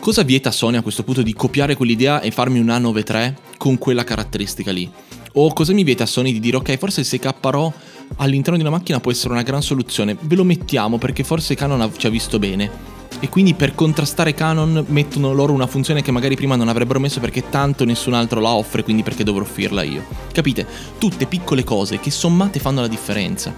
Cosa 0.00 0.22
vieta 0.22 0.50
Sony 0.50 0.78
a 0.78 0.82
questo 0.82 1.02
punto 1.02 1.20
di 1.20 1.34
copiare 1.34 1.76
quell'idea 1.76 2.22
e 2.22 2.30
farmi 2.30 2.60
un 2.60 2.68
A9 2.68 3.12
III 3.12 3.34
con 3.58 3.76
quella 3.76 4.04
caratteristica 4.04 4.72
lì? 4.72 4.90
O 5.38 5.52
cosa 5.52 5.74
mi 5.74 5.84
vieta 5.84 6.06
Sony 6.06 6.32
di 6.32 6.40
dire 6.40 6.56
ok, 6.56 6.78
forse 6.78 7.02
6K 7.02 7.34
RAW 7.40 7.72
all'interno 8.16 8.56
di 8.56 8.64
una 8.64 8.74
macchina 8.74 9.00
può 9.00 9.10
essere 9.10 9.34
una 9.34 9.42
gran 9.42 9.60
soluzione, 9.60 10.16
ve 10.18 10.34
lo 10.34 10.44
mettiamo 10.44 10.96
perché 10.96 11.24
forse 11.24 11.54
Canon 11.54 11.92
ci 11.98 12.06
ha 12.06 12.10
visto 12.10 12.38
bene. 12.38 12.94
E 13.20 13.28
quindi 13.28 13.52
per 13.52 13.74
contrastare 13.74 14.32
Canon 14.32 14.86
mettono 14.88 15.34
loro 15.34 15.52
una 15.52 15.66
funzione 15.66 16.00
che 16.00 16.10
magari 16.10 16.36
prima 16.36 16.56
non 16.56 16.68
avrebbero 16.68 17.00
messo 17.00 17.20
perché 17.20 17.50
tanto 17.50 17.84
nessun 17.84 18.14
altro 18.14 18.40
la 18.40 18.54
offre, 18.54 18.82
quindi 18.82 19.02
perché 19.02 19.24
dovrò 19.24 19.42
offrirla 19.42 19.82
io. 19.82 20.04
Capite? 20.32 20.66
Tutte 20.98 21.26
piccole 21.26 21.64
cose 21.64 22.00
che 22.00 22.10
sommate 22.10 22.58
fanno 22.58 22.80
la 22.80 22.88
differenza. 22.88 23.54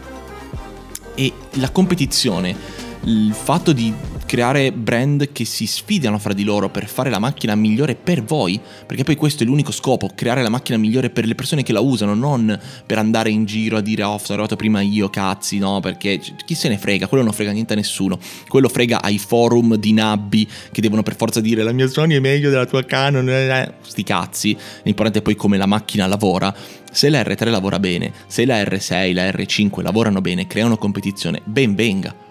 E 1.15 1.33
la 1.55 1.71
competizione, 1.71 2.57
il 3.05 3.33
fatto 3.33 3.73
di 3.73 3.95
creare 4.29 4.73
brand 4.73 5.33
che 5.33 5.47
si 5.47 5.67
sfidano 5.67 6.19
fra 6.19 6.35
di 6.35 6.45
loro 6.45 6.69
per 6.69 6.87
fare 6.87 7.09
la 7.09 7.19
macchina 7.19 7.55
migliore 7.55 7.95
per 7.95 8.23
voi, 8.23 8.61
perché 8.87 9.03
poi 9.03 9.17
questo 9.17 9.43
è 9.43 9.47
l'unico 9.47 9.73
scopo, 9.73 10.11
creare 10.15 10.43
la 10.43 10.51
macchina 10.51 10.77
migliore 10.77 11.09
per 11.09 11.25
le 11.25 11.35
persone 11.35 11.63
che 11.63 11.73
la 11.73 11.81
usano, 11.81 12.13
non 12.13 12.61
per 12.85 12.99
andare 12.99 13.31
in 13.31 13.47
giro 13.47 13.79
a 13.79 13.81
dire 13.81 14.03
oh, 14.03 14.19
sono 14.19 14.35
arrivato 14.35 14.55
prima 14.55 14.83
io, 14.83 15.09
cazzi, 15.09 15.57
no, 15.57 15.81
perché 15.81 16.21
chi 16.45 16.55
se 16.55 16.69
ne 16.69 16.77
frega, 16.77 17.07
quello 17.07 17.25
non 17.25 17.33
frega 17.33 17.53
niente 17.53 17.73
a 17.73 17.77
nessuno, 17.77 18.19
quello 18.49 18.69
frega 18.69 19.01
ai 19.01 19.17
forum 19.17 19.77
di 19.77 19.95
nabbi 19.95 20.47
che 20.73 20.83
devono 20.83 21.03
per 21.03 21.17
forza 21.17 21.41
dire 21.41 21.63
la 21.63 21.73
mia 21.73 21.89
Sony 21.89 22.15
è 22.15 22.21
meglio 22.21 22.51
della 22.51 22.67
tua 22.67 22.85
Canon, 22.85 23.27
eh, 23.31 23.49
eh, 23.49 23.73
sti 23.81 24.03
cazzi, 24.03 24.55
l'importante 24.83 25.21
è 25.21 25.23
poi 25.23 25.37
come 25.37 25.57
la 25.57 25.67
macchina 25.67 26.07
lavora, 26.07 26.55
se 26.93 27.09
la 27.09 27.23
R3 27.23 27.49
lavora 27.49 27.79
bene, 27.79 28.13
se 28.27 28.45
la 28.45 28.61
R6, 28.61 29.15
la 29.15 29.31
R5 29.31 29.81
lavorano 29.81 30.21
bene, 30.21 30.47
creano 30.47 30.77
competizione, 30.77 31.41
ben 31.45 31.75
venga. 31.75 32.27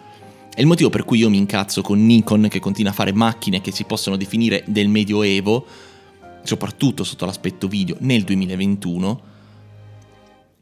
È 0.58 0.62
il 0.62 0.66
motivo 0.66 0.90
per 0.90 1.06
cui 1.06 1.20
io 1.20 1.30
mi 1.30 1.38
incazzo 1.38 1.84
con 1.84 2.04
Nikon 2.04 2.48
che 2.50 2.58
continua 2.58 2.90
a 2.90 2.96
fare 2.96 3.14
macchine 3.14 3.62
che 3.62 3.72
si 3.72 3.84
possono 3.84 4.18
definire 4.18 4.64
del 4.66 4.88
medioevo, 4.88 5.64
soprattutto 6.42 7.04
sotto 7.04 7.28
l'aspetto 7.28 7.68
video, 7.68 7.96
nel 8.00 8.24
2021, 8.24 9.22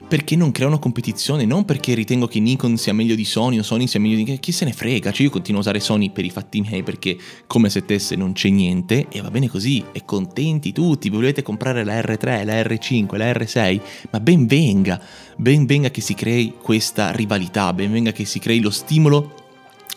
perché 0.05 0.35
non 0.35 0.51
creano 0.51 0.79
competizione, 0.79 1.45
non 1.45 1.63
perché 1.63 1.93
ritengo 1.93 2.27
che 2.27 2.41
Nikon 2.41 2.75
sia 2.75 2.91
meglio 2.91 3.15
di 3.15 3.23
Sony 3.23 3.57
o 3.57 3.63
Sony 3.63 3.87
sia 3.87 4.01
meglio 4.01 4.21
di... 4.21 4.37
chi 4.37 4.51
se 4.51 4.65
ne 4.65 4.73
frega, 4.73 5.13
cioè 5.13 5.27
io 5.27 5.31
continuo 5.31 5.59
a 5.59 5.63
usare 5.63 5.79
Sony 5.79 6.09
per 6.09 6.25
i 6.25 6.29
fatti 6.29 6.59
miei 6.59 6.83
perché 6.83 7.17
come 7.47 7.69
se 7.69 7.85
tesse 7.85 8.17
non 8.17 8.33
c'è 8.33 8.49
niente 8.49 9.07
e 9.09 9.21
va 9.21 9.31
bene 9.31 9.47
così, 9.47 9.81
e 9.93 10.03
contenti 10.03 10.73
tutti, 10.73 11.09
volete 11.09 11.41
comprare 11.41 11.85
la 11.85 12.01
R3, 12.01 12.43
la 12.43 12.61
R5, 12.63 13.15
la 13.15 13.31
R6, 13.31 13.81
ma 14.11 14.19
ben 14.19 14.45
venga, 14.45 15.01
ben 15.37 15.65
venga 15.65 15.89
che 15.89 16.01
si 16.01 16.15
crei 16.15 16.55
questa 16.61 17.11
rivalità, 17.11 17.71
ben 17.71 17.93
venga 17.93 18.11
che 18.11 18.25
si 18.25 18.39
crei 18.39 18.59
lo 18.59 18.71
stimolo 18.71 19.43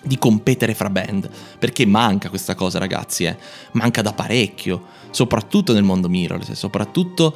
di 0.03 0.19
competere 0.19 0.75
fra 0.75 0.91
band, 0.91 1.29
perché 1.59 1.87
manca 1.87 2.29
questa 2.29 2.55
cosa 2.55 2.79
ragazzi, 2.79 3.25
eh? 3.25 3.37
manca 3.73 4.03
da 4.03 4.13
parecchio, 4.13 4.85
soprattutto 5.11 5.73
nel 5.73 5.83
mondo 5.83 6.09
mirrorless, 6.09 6.53
soprattutto 6.53 7.35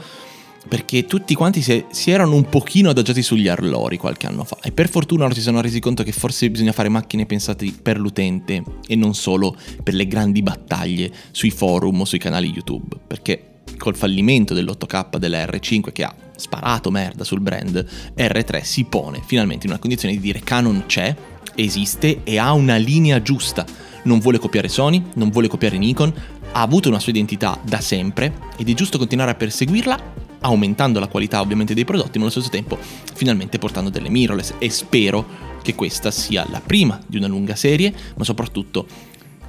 perché 0.69 1.07
tutti 1.07 1.35
quanti 1.35 1.61
si, 1.61 1.85
si, 1.90 2.11
erano 2.11 2.37
un 2.37 2.49
pochino 2.49 2.90
adagiati 2.90 3.23
sugli 3.23 3.49
allori 3.49 3.97
qualche 3.99 4.26
anno 4.26 4.45
fa 4.45 4.59
e 4.62 4.71
per 4.71 4.88
fortuna 4.88 5.25
ora 5.25 5.35
si 5.35 5.40
sono 5.40 5.61
resi 5.61 5.81
conto 5.81 6.04
che 6.04 6.12
forse 6.12 6.49
bisogna 6.50 6.71
fare 6.71 6.88
macchine 6.88 7.26
pensate 7.26 7.73
per 7.83 7.99
l'utente 7.99 8.62
e 8.87 8.95
non 8.95 9.14
solo 9.14 9.57
per 9.83 9.95
le 9.95 10.07
grandi 10.07 10.40
battaglie 10.42 11.11
sui 11.33 11.50
forum 11.50 12.00
o 12.00 12.04
sui 12.04 12.19
canali 12.19 12.49
YouTube, 12.49 12.97
perché 13.07 13.47
col 13.76 13.97
fallimento 13.97 14.54
dell'8K 14.54 15.16
della 15.16 15.45
R5 15.45 15.92
che 15.92 16.04
ha 16.04 16.14
sparato 16.37 16.90
merda 16.90 17.25
sul 17.25 17.40
brand, 17.40 17.85
R3 18.16 18.62
si 18.62 18.85
pone 18.85 19.21
finalmente 19.25 19.66
in 19.66 19.73
una 19.73 19.81
condizione 19.81 20.14
di 20.14 20.21
dire 20.21 20.40
Canon 20.40 20.85
c'è, 20.87 21.14
esiste 21.54 22.20
e 22.25 22.38
ha 22.38 22.52
una 22.52 22.76
linea 22.76 23.22
giusta. 23.22 23.64
Non 24.04 24.18
vuole 24.18 24.38
copiare 24.38 24.68
Sony, 24.68 25.02
non 25.14 25.30
vuole 25.30 25.49
copiare 25.49 25.78
Nikon, 25.78 26.12
ha 26.52 26.61
avuto 26.61 26.88
una 26.88 26.99
sua 26.99 27.12
identità 27.12 27.58
da 27.62 27.80
sempre 27.80 28.32
ed 28.56 28.68
è 28.68 28.75
giusto 28.75 28.99
continuare 28.99 29.30
a 29.30 29.34
perseguirla 29.34 30.22
aumentando 30.42 31.00
la 31.00 31.08
qualità 31.08 31.40
ovviamente 31.40 31.75
dei 31.75 31.84
prodotti, 31.84 32.18
ma 32.18 32.25
allo 32.25 32.32
stesso 32.32 32.49
tempo 32.49 32.78
finalmente 33.14 33.58
portando 33.58 33.90
delle 33.90 34.08
mirrorless 34.08 34.54
e 34.58 34.70
spero 34.70 35.50
che 35.62 35.75
questa 35.75 36.11
sia 36.11 36.46
la 36.50 36.61
prima 36.61 37.00
di 37.06 37.16
una 37.16 37.28
lunga 37.28 37.54
serie, 37.54 37.94
ma 38.16 38.25
soprattutto 38.25 38.87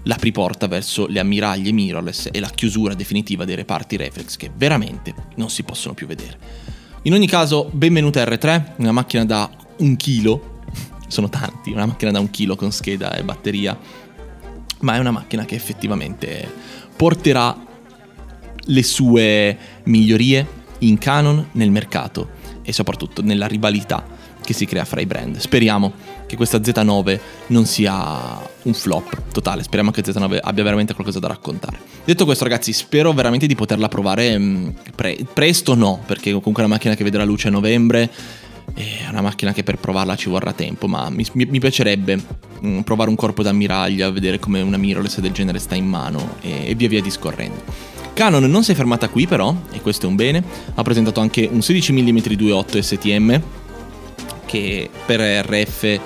la 0.04 0.18
riporta 0.20 0.68
verso 0.68 1.08
le 1.08 1.20
ammiraglie 1.20 1.72
mirrorless 1.72 2.30
e 2.32 2.40
la 2.40 2.50
chiusura 2.50 2.94
definitiva 2.94 3.46
dei 3.46 3.56
reparti 3.56 3.96
reflex 3.96 4.36
che 4.36 4.52
veramente 4.56 5.14
non 5.36 5.50
si 5.50 5.64
possono 5.64 5.94
più 5.94 6.08
vedere. 6.08 6.38
In 7.04 7.14
ogni 7.14 7.28
caso, 7.28 7.70
benvenuta 7.72 8.24
R3, 8.24 8.74
una 8.78 8.92
macchina 8.92 9.26
da 9.26 9.50
un 9.78 9.96
chilo, 9.98 10.53
sono 11.14 11.30
tanti, 11.30 11.72
una 11.72 11.86
macchina 11.86 12.12
da 12.12 12.20
un 12.20 12.30
chilo 12.30 12.56
con 12.56 12.72
scheda 12.72 13.14
e 13.14 13.24
batteria, 13.24 13.78
ma 14.80 14.96
è 14.96 15.00
una 15.00 15.12
macchina 15.12 15.46
che 15.46 15.56
effettivamente 15.56 16.52
porterà 16.96 17.56
le 18.66 18.84
sue 18.84 19.58
migliorie 19.84 20.62
in 20.80 20.98
Canon 20.98 21.50
nel 21.54 21.72
mercato 21.72 22.42
e 22.64 22.74
soprattutto 22.74 23.22
nella 23.22 23.48
rivalità 23.48 24.06
che 24.44 24.54
si 24.54 24.66
crea 24.66 24.86
fra 24.86 25.02
i 25.02 25.06
brand. 25.06 25.38
Speriamo 25.38 25.94
che 26.26 26.36
questa 26.36 26.58
Z9 26.58 27.20
non 27.48 27.66
sia 27.66 28.42
un 28.64 28.74
flop 28.74 29.32
totale, 29.32 29.64
speriamo 29.64 29.92
che 29.92 30.02
Z9 30.02 30.40
abbia 30.42 30.64
veramente 30.64 30.94
qualcosa 30.94 31.20
da 31.20 31.28
raccontare. 31.28 31.80
Detto 32.04 32.26
questo 32.26 32.44
ragazzi, 32.44 32.74
spero 32.74 33.14
veramente 33.14 33.48
di 33.48 33.56
poterla 33.56 33.88
provare 33.88 34.38
mm, 34.38 34.70
pre- 34.96 35.18
presto 35.32 35.76
no, 35.76 36.02
perché 36.06 36.30
comunque 36.30 36.64
è 36.64 36.66
una 36.66 36.76
macchina 36.76 36.96
che 36.96 37.04
vedrà 37.04 37.24
luce 37.24 37.48
a 37.48 37.52
novembre, 37.52 38.12
è 38.74 39.08
una 39.10 39.22
macchina 39.22 39.54
che 39.54 39.64
per 39.64 39.78
provarla 39.78 40.16
ci 40.16 40.30
vorrà 40.30 40.54
tempo, 40.54 40.88
ma 40.88 41.10
mi, 41.10 41.26
mi 41.34 41.60
piacerebbe 41.60 42.20
mm, 42.66 42.80
provare 42.82 43.10
un 43.10 43.16
corpo 43.16 43.44
d'ammiraglia, 43.44 44.10
vedere 44.10 44.40
come 44.40 44.62
una 44.62 44.78
mirrorless 44.78 45.20
del 45.20 45.32
genere 45.32 45.60
sta 45.60 45.76
in 45.76 45.86
mano 45.86 46.36
e, 46.42 46.70
e 46.70 46.76
via 46.76 46.88
via 46.88 47.02
discorrendo. 47.02 47.62
Canon 48.14 48.44
non 48.44 48.64
si 48.64 48.72
è 48.72 48.76
fermata 48.76 49.10
qui 49.10 49.28
però, 49.28 49.56
e 49.72 49.82
questo 49.82 50.06
è 50.06 50.10
un 50.10 50.16
bene, 50.16 50.44
ha 50.76 50.82
presentato 50.84 51.20
anche 51.20 51.48
un 51.52 51.62
16 51.62 51.94
mm 51.94 52.18
2.8 52.18 52.80
STM, 52.80 53.42
che 54.46 54.90
per 55.06 55.20
RF 55.20 56.00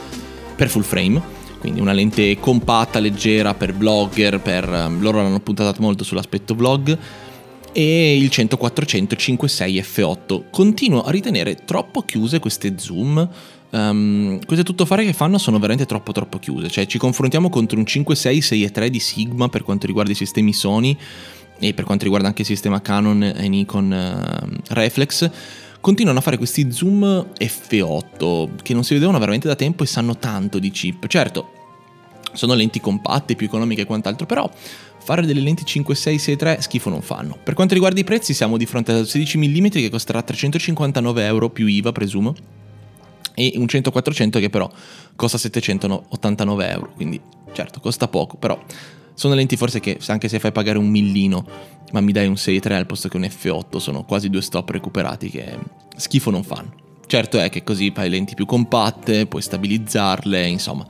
per 0.55 0.69
full 0.69 0.83
frame, 0.83 1.21
quindi 1.59 1.81
una 1.81 1.91
lente 1.91 2.39
compatta, 2.39 2.99
leggera 2.99 3.53
per 3.53 3.73
blogger, 3.73 4.39
per, 4.39 4.67
um, 4.69 5.01
loro 5.01 5.21
l'hanno 5.21 5.39
puntata 5.39 5.75
molto 5.79 6.03
sull'aspetto 6.03 6.55
vlog, 6.55 6.97
e 7.73 8.17
il 8.17 8.29
100-400 8.31 9.15
5.6 9.15 9.83
f8. 9.83 10.43
Continuo 10.49 11.03
a 11.03 11.11
ritenere 11.11 11.55
troppo 11.55 12.01
chiuse 12.01 12.39
queste 12.39 12.77
zoom. 12.77 13.29
Um, 13.69 14.39
queste 14.45 14.63
tuttofare 14.63 15.03
che 15.03 15.11
fanno 15.11 15.37
sono 15.37 15.59
veramente 15.59 15.85
troppo 15.85 16.11
troppo 16.11 16.39
chiuse. 16.39 16.69
Cioè 16.69 16.85
ci 16.85 16.97
confrontiamo 16.97 17.49
contro 17.49 17.77
un 17.77 17.85
5.6 17.85 18.37
6.3 18.37 18.87
di 18.87 18.99
Sigma 18.99 19.49
per 19.49 19.63
quanto 19.63 19.85
riguarda 19.87 20.11
i 20.11 20.15
sistemi 20.15 20.53
Sony 20.53 20.97
e 21.59 21.73
per 21.73 21.85
quanto 21.85 22.03
riguarda 22.03 22.27
anche 22.27 22.41
il 22.41 22.47
sistema 22.47 22.81
Canon 22.81 23.23
e 23.23 23.47
Nikon 23.47 23.91
uh, 23.91 24.73
Reflex 24.73 25.29
continuano 25.79 26.19
a 26.19 26.21
fare 26.21 26.37
questi 26.37 26.71
zoom 26.71 27.27
F8 27.39 28.49
che 28.61 28.73
non 28.73 28.83
si 28.83 28.93
vedevano 28.93 29.19
veramente 29.19 29.47
da 29.47 29.55
tempo 29.55 29.83
e 29.83 29.85
sanno 29.87 30.17
tanto 30.17 30.59
di 30.59 30.69
chip. 30.69 31.07
Certo, 31.07 31.51
sono 32.33 32.53
lenti 32.53 32.79
compatte, 32.79 33.35
più 33.35 33.47
economiche 33.47 33.81
e 33.81 33.85
quant'altro, 33.85 34.25
però 34.25 34.49
fare 35.07 35.25
delle 35.25 35.39
lenti 35.39 35.63
5, 35.63 35.95
6, 35.95 36.17
6, 36.17 36.35
3 36.35 36.57
schifo 36.59 36.89
non 36.89 37.01
fanno. 37.01 37.37
Per 37.41 37.53
quanto 37.53 37.73
riguarda 37.73 37.97
i 37.97 38.03
prezzi 38.03 38.33
siamo 38.33 38.57
di 38.57 38.65
fronte 38.65 38.91
al 38.91 39.07
16 39.07 39.37
mm 39.37 39.67
che 39.69 39.89
costerà 39.89 40.21
359 40.21 41.25
euro 41.25 41.49
più 41.49 41.65
IVA 41.65 41.93
presumo 41.93 42.35
e 43.33 43.53
un 43.55 43.63
100-400 43.63 44.39
che 44.41 44.49
però 44.49 44.69
costa 45.15 45.37
789 45.37 46.69
euro, 46.69 46.91
quindi 46.93 47.21
certo 47.53 47.79
costa 47.79 48.09
poco, 48.09 48.35
però 48.35 48.61
sono 49.13 49.33
lenti 49.33 49.55
forse 49.55 49.79
che 49.79 49.97
anche 50.07 50.27
se 50.27 50.39
fai 50.39 50.51
pagare 50.51 50.77
un 50.77 50.89
millino, 50.89 51.47
ma 51.93 52.01
mi 52.01 52.11
dai 52.11 52.27
un 52.27 52.33
6.3 52.33 52.73
al 52.73 52.85
posto 52.85 53.07
che 53.07 53.15
un 53.15 53.23
F8, 53.23 53.77
sono 53.77 54.03
quasi 54.03 54.29
due 54.29 54.41
stop 54.41 54.71
recuperati 54.71 55.29
che 55.29 55.57
schifo 55.95 56.31
non 56.31 56.43
fanno. 56.43 56.73
Certo 57.07 57.39
è 57.39 57.49
che 57.49 57.63
così 57.63 57.93
fai 57.95 58.09
lenti 58.09 58.35
più 58.35 58.45
compatte, 58.45 59.25
puoi 59.25 59.41
stabilizzarle, 59.41 60.47
insomma. 60.47 60.85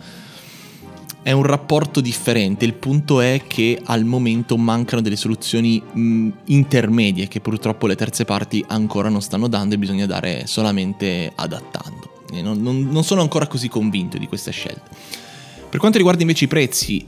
È 1.22 1.32
un 1.32 1.44
rapporto 1.44 2.00
differente, 2.00 2.64
il 2.64 2.74
punto 2.74 3.20
è 3.20 3.42
che 3.48 3.80
al 3.84 4.06
momento 4.06 4.56
mancano 4.56 5.02
delle 5.02 5.18
soluzioni 5.18 5.82
mh, 5.82 6.30
intermedie 6.46 7.28
che 7.28 7.42
purtroppo 7.42 7.86
le 7.86 7.96
terze 7.96 8.24
parti 8.24 8.64
ancora 8.68 9.10
non 9.10 9.22
stanno 9.22 9.48
dando 9.48 9.76
e 9.76 9.78
bisogna 9.78 10.06
dare 10.06 10.48
solamente 10.48 11.32
adattando. 11.36 12.24
Non, 12.32 12.62
non, 12.62 12.88
non 12.90 13.04
sono 13.04 13.22
ancora 13.22 13.48
così 13.48 13.68
convinto 13.68 14.18
di 14.18 14.28
questa 14.28 14.52
scelta. 14.52 14.90
Per 15.70 15.80
quanto 15.80 15.98
riguarda 15.98 16.22
invece 16.22 16.46
i 16.46 16.48
prezzi, 16.48 17.06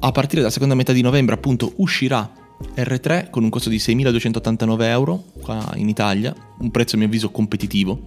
a 0.00 0.12
partire 0.12 0.40
dalla 0.40 0.52
seconda 0.52 0.74
metà 0.74 0.92
di 0.92 1.00
novembre 1.00 1.34
appunto 1.34 1.74
uscirà 1.76 2.28
R3 2.74 3.30
con 3.30 3.44
un 3.44 3.50
costo 3.50 3.68
di 3.68 3.76
6.289 3.76 4.82
euro 4.82 5.24
qua 5.40 5.72
in 5.76 5.88
Italia, 5.88 6.34
un 6.58 6.70
prezzo 6.70 6.96
a 6.96 6.98
mio 6.98 7.06
avviso 7.06 7.30
competitivo, 7.30 8.00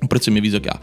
un 0.00 0.06
prezzo 0.06 0.28
a 0.28 0.32
mio 0.32 0.40
avviso 0.40 0.60
che 0.60 0.68
ha 0.68 0.78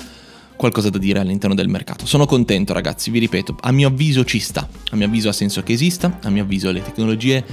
qualcosa 0.56 0.90
da 0.90 0.98
dire 0.98 1.20
all'interno 1.20 1.56
del 1.56 1.68
mercato. 1.68 2.06
Sono 2.06 2.26
contento 2.26 2.74
ragazzi, 2.74 3.12
vi 3.12 3.20
ripeto, 3.20 3.58
a 3.62 3.72
mio 3.72 3.88
avviso 3.88 4.24
ci 4.24 4.40
sta, 4.40 4.68
a 4.92 4.96
mio 4.96 5.08
avviso 5.08 5.30
ha 5.30 5.34
senso 5.34 5.64
che 5.64 5.74
esista, 5.74 6.20
a 6.24 6.30
mio 6.30 6.44
avviso 6.44 6.72
le 6.72 6.82
tecnologie 6.82 7.44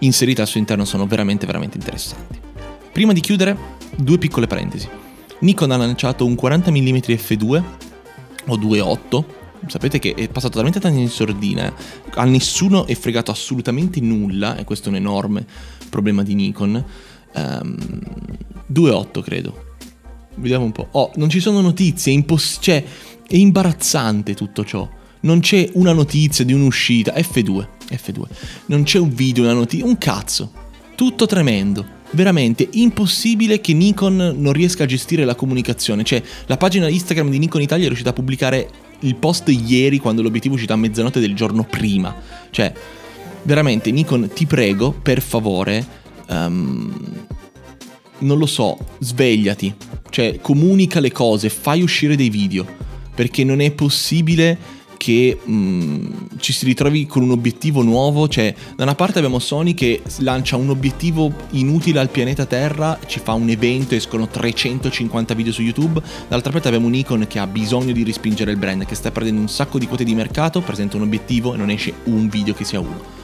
inserite 0.00 0.42
al 0.42 0.46
suo 0.46 0.60
interno 0.60 0.84
sono 0.84 1.06
veramente 1.06 1.46
veramente 1.46 1.78
interessanti. 1.78 2.38
Prima 2.92 3.12
di 3.12 3.20
chiudere, 3.20 3.56
due 3.96 4.18
piccole 4.18 4.46
parentesi. 4.46 4.88
Nikon 5.40 5.70
ha 5.70 5.76
lanciato 5.76 6.24
un 6.24 6.34
40 6.34 6.70
mm 6.70 6.96
f2 6.96 7.62
o 8.46 8.56
2.8 8.56 9.24
sapete 9.66 9.98
che 9.98 10.14
è 10.14 10.28
passato 10.28 10.54
talmente 10.54 10.80
tanto 10.80 10.98
in 10.98 11.08
sordina, 11.08 11.72
a 12.14 12.24
nessuno 12.24 12.86
è 12.86 12.94
fregato 12.94 13.30
assolutamente 13.30 14.00
nulla, 14.00 14.56
e 14.56 14.64
questo 14.64 14.88
è 14.88 14.90
un 14.90 14.96
enorme 14.96 15.44
problema 15.90 16.22
di 16.22 16.34
Nikon. 16.34 16.84
Um, 17.34 17.42
ehm, 17.42 18.00
2.8 18.72 19.22
credo. 19.22 19.65
Vediamo 20.36 20.64
un 20.64 20.72
po'. 20.72 20.88
Oh, 20.92 21.10
non 21.16 21.28
ci 21.28 21.40
sono 21.40 21.60
notizie, 21.60 22.12
è, 22.12 22.14
imposs- 22.14 22.58
cioè, 22.60 22.82
è 23.26 23.36
imbarazzante 23.36 24.34
tutto 24.34 24.64
ciò. 24.64 24.88
Non 25.20 25.40
c'è 25.40 25.68
una 25.74 25.92
notizia 25.92 26.44
di 26.44 26.52
un'uscita. 26.52 27.12
F2, 27.14 27.66
F2. 27.90 28.22
Non 28.66 28.84
c'è 28.84 28.98
un 28.98 29.12
video, 29.12 29.44
una 29.44 29.54
notizia, 29.54 29.86
un 29.86 29.98
cazzo. 29.98 30.52
Tutto 30.94 31.26
tremendo 31.26 31.94
veramente 32.10 32.68
impossibile 32.72 33.60
che 33.60 33.72
Nikon 33.72 34.36
non 34.38 34.52
riesca 34.52 34.84
a 34.84 34.86
gestire 34.86 35.24
la 35.24 35.34
comunicazione. 35.34 36.04
Cioè, 36.04 36.22
la 36.46 36.56
pagina 36.56 36.88
Instagram 36.88 37.30
di 37.30 37.38
Nikon 37.38 37.62
Italia 37.62 37.84
è 37.84 37.86
riuscita 37.86 38.10
a 38.10 38.14
pubblicare 38.14 38.70
il 39.00 39.16
post 39.16 39.48
ieri 39.48 39.98
quando 39.98 40.22
l'obiettivo 40.22 40.54
è 40.54 40.56
uscito 40.56 40.72
a 40.72 40.76
mezzanotte 40.76 41.20
del 41.20 41.34
giorno 41.34 41.64
prima. 41.64 42.14
Cioè, 42.50 42.72
veramente, 43.42 43.90
Nikon, 43.90 44.30
ti 44.32 44.46
prego, 44.46 44.92
per 44.92 45.20
favore, 45.20 45.84
um, 46.28 47.26
non 48.18 48.38
lo 48.38 48.46
so, 48.46 48.78
svegliati. 49.00 49.74
Cioè, 50.10 50.38
comunica 50.40 51.00
le 51.00 51.12
cose, 51.12 51.48
fai 51.48 51.82
uscire 51.82 52.16
dei 52.16 52.30
video. 52.30 52.66
Perché 53.14 53.44
non 53.44 53.60
è 53.60 53.70
possibile 53.70 54.58
che 54.96 55.38
mh, 55.42 55.52
mm, 55.52 56.06
ci 56.38 56.52
si 56.52 56.64
ritrovi 56.64 57.06
con 57.06 57.22
un 57.22 57.30
obiettivo 57.30 57.82
nuovo, 57.82 58.28
cioè 58.28 58.54
da 58.74 58.82
una 58.82 58.94
parte 58.94 59.18
abbiamo 59.18 59.38
Sony 59.38 59.74
che 59.74 60.02
lancia 60.18 60.56
un 60.56 60.70
obiettivo 60.70 61.32
inutile 61.50 62.00
al 62.00 62.08
pianeta 62.08 62.46
Terra, 62.46 62.98
ci 63.06 63.20
fa 63.20 63.32
un 63.34 63.48
evento, 63.48 63.94
escono 63.94 64.26
350 64.26 65.34
video 65.34 65.52
su 65.52 65.62
YouTube, 65.62 66.00
dall'altra 66.28 66.52
parte 66.52 66.68
abbiamo 66.68 66.88
Nikon 66.88 67.26
che 67.28 67.38
ha 67.38 67.46
bisogno 67.46 67.92
di 67.92 68.02
rispingere 68.02 68.50
il 68.50 68.56
brand, 68.56 68.84
che 68.84 68.94
sta 68.94 69.10
perdendo 69.10 69.40
un 69.40 69.48
sacco 69.48 69.78
di 69.78 69.86
quote 69.86 70.04
di 70.04 70.14
mercato, 70.14 70.60
presenta 70.60 70.96
un 70.96 71.02
obiettivo 71.02 71.54
e 71.54 71.56
non 71.56 71.70
esce 71.70 71.92
un 72.04 72.28
video 72.28 72.54
che 72.54 72.64
sia 72.64 72.80
uno. 72.80 73.14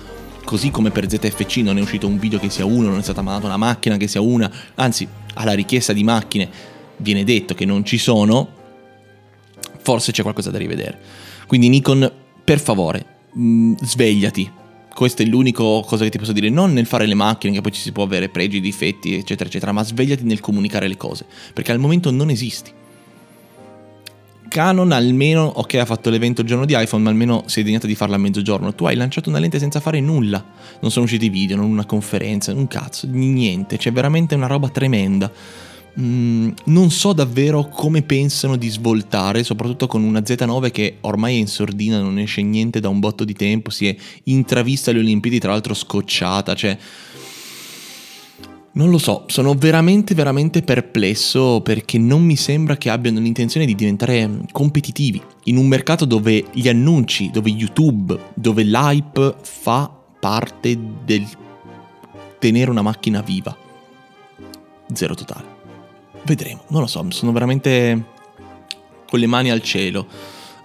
Così 0.44 0.70
come 0.70 0.90
per 0.90 1.08
ZFC 1.08 1.58
non 1.58 1.78
è 1.78 1.80
uscito 1.80 2.06
un 2.06 2.18
video 2.18 2.38
che 2.38 2.50
sia 2.50 2.64
uno, 2.64 2.88
non 2.88 2.98
è 2.98 3.02
stata 3.02 3.22
mandata 3.22 3.46
una 3.46 3.56
macchina 3.56 3.96
che 3.96 4.08
sia 4.08 4.20
una, 4.20 4.50
anzi 4.74 5.06
alla 5.34 5.52
richiesta 5.52 5.92
di 5.92 6.04
macchine 6.04 6.71
viene 7.02 7.24
detto 7.24 7.54
che 7.54 7.64
non 7.64 7.84
ci 7.84 7.98
sono, 7.98 8.48
forse 9.78 10.12
c'è 10.12 10.22
qualcosa 10.22 10.50
da 10.50 10.58
rivedere. 10.58 10.98
Quindi 11.46 11.68
Nikon, 11.68 12.10
per 12.44 12.60
favore, 12.60 13.04
mh, 13.32 13.42
mm, 13.42 13.74
svegliati. 13.82 14.50
Questa 14.94 15.22
è 15.22 15.26
l'unica 15.26 15.62
cosa 15.62 16.04
che 16.04 16.10
ti 16.10 16.18
posso 16.18 16.32
dire, 16.32 16.50
non 16.50 16.72
nel 16.72 16.86
fare 16.86 17.06
le 17.06 17.14
macchine, 17.14 17.52
che 17.52 17.60
poi 17.60 17.72
ci 17.72 17.80
si 17.80 17.92
può 17.92 18.04
avere 18.04 18.28
pregi, 18.28 18.60
difetti, 18.60 19.14
eccetera, 19.14 19.48
eccetera, 19.48 19.72
ma 19.72 19.82
svegliati 19.82 20.22
nel 20.22 20.40
comunicare 20.40 20.86
le 20.86 20.96
cose, 20.96 21.24
perché 21.52 21.72
al 21.72 21.78
momento 21.78 22.10
non 22.10 22.30
esisti. 22.30 22.70
Canon 24.52 24.92
almeno, 24.92 25.44
ok, 25.44 25.74
ha 25.76 25.86
fatto 25.86 26.10
l'evento 26.10 26.42
il 26.42 26.46
giorno 26.46 26.66
di 26.66 26.74
iPhone, 26.76 27.02
ma 27.02 27.08
almeno 27.08 27.44
si 27.46 27.60
è 27.60 27.62
degnato 27.62 27.86
di 27.86 27.94
farla 27.94 28.16
a 28.16 28.18
mezzogiorno. 28.18 28.74
Tu 28.74 28.84
hai 28.84 28.96
lanciato 28.96 29.30
una 29.30 29.38
lente 29.38 29.58
senza 29.58 29.80
fare 29.80 29.98
nulla. 29.98 30.44
Non 30.80 30.90
sono 30.90 31.06
usciti 31.06 31.30
video, 31.30 31.56
non 31.56 31.70
una 31.70 31.86
conferenza, 31.86 32.52
un 32.52 32.68
cazzo, 32.68 33.06
niente. 33.10 33.78
C'è 33.78 33.90
veramente 33.92 34.34
una 34.34 34.46
roba 34.46 34.68
tremenda. 34.68 35.32
Mm, 36.00 36.48
non 36.66 36.90
so 36.90 37.12
davvero 37.12 37.68
come 37.68 38.02
pensano 38.02 38.56
di 38.56 38.70
svoltare, 38.70 39.44
soprattutto 39.44 39.86
con 39.86 40.02
una 40.02 40.20
Z9 40.20 40.70
che 40.70 40.96
ormai 41.00 41.36
è 41.36 41.38
in 41.38 41.46
sordina, 41.46 42.00
non 42.00 42.18
esce 42.18 42.40
niente 42.40 42.80
da 42.80 42.88
un 42.88 42.98
botto 42.98 43.24
di 43.24 43.34
tempo, 43.34 43.68
si 43.68 43.88
è 43.88 43.96
intravista 44.24 44.90
alle 44.90 45.00
Olimpiadi, 45.00 45.38
tra 45.38 45.52
l'altro 45.52 45.74
scocciata, 45.74 46.54
cioè... 46.54 46.78
Non 48.74 48.88
lo 48.88 48.96
so, 48.96 49.24
sono 49.26 49.52
veramente 49.52 50.14
veramente 50.14 50.62
perplesso 50.62 51.60
perché 51.60 51.98
non 51.98 52.24
mi 52.24 52.36
sembra 52.36 52.78
che 52.78 52.88
abbiano 52.88 53.20
l'intenzione 53.20 53.66
di 53.66 53.74
diventare 53.74 54.46
competitivi 54.50 55.20
in 55.44 55.58
un 55.58 55.66
mercato 55.66 56.06
dove 56.06 56.46
gli 56.52 56.70
annunci, 56.70 57.30
dove 57.30 57.50
YouTube, 57.50 58.18
dove 58.32 58.62
l'hype 58.62 59.34
fa 59.42 59.94
parte 60.18 60.78
del 61.04 61.28
tenere 62.38 62.70
una 62.70 62.80
macchina 62.80 63.20
viva 63.20 63.54
zero 64.94 65.14
totale. 65.14 65.51
Vedremo, 66.24 66.62
non 66.68 66.82
lo 66.82 66.86
so, 66.86 67.04
sono 67.10 67.32
veramente 67.32 68.10
con 69.08 69.18
le 69.18 69.26
mani 69.26 69.50
al 69.50 69.62
cielo, 69.62 70.06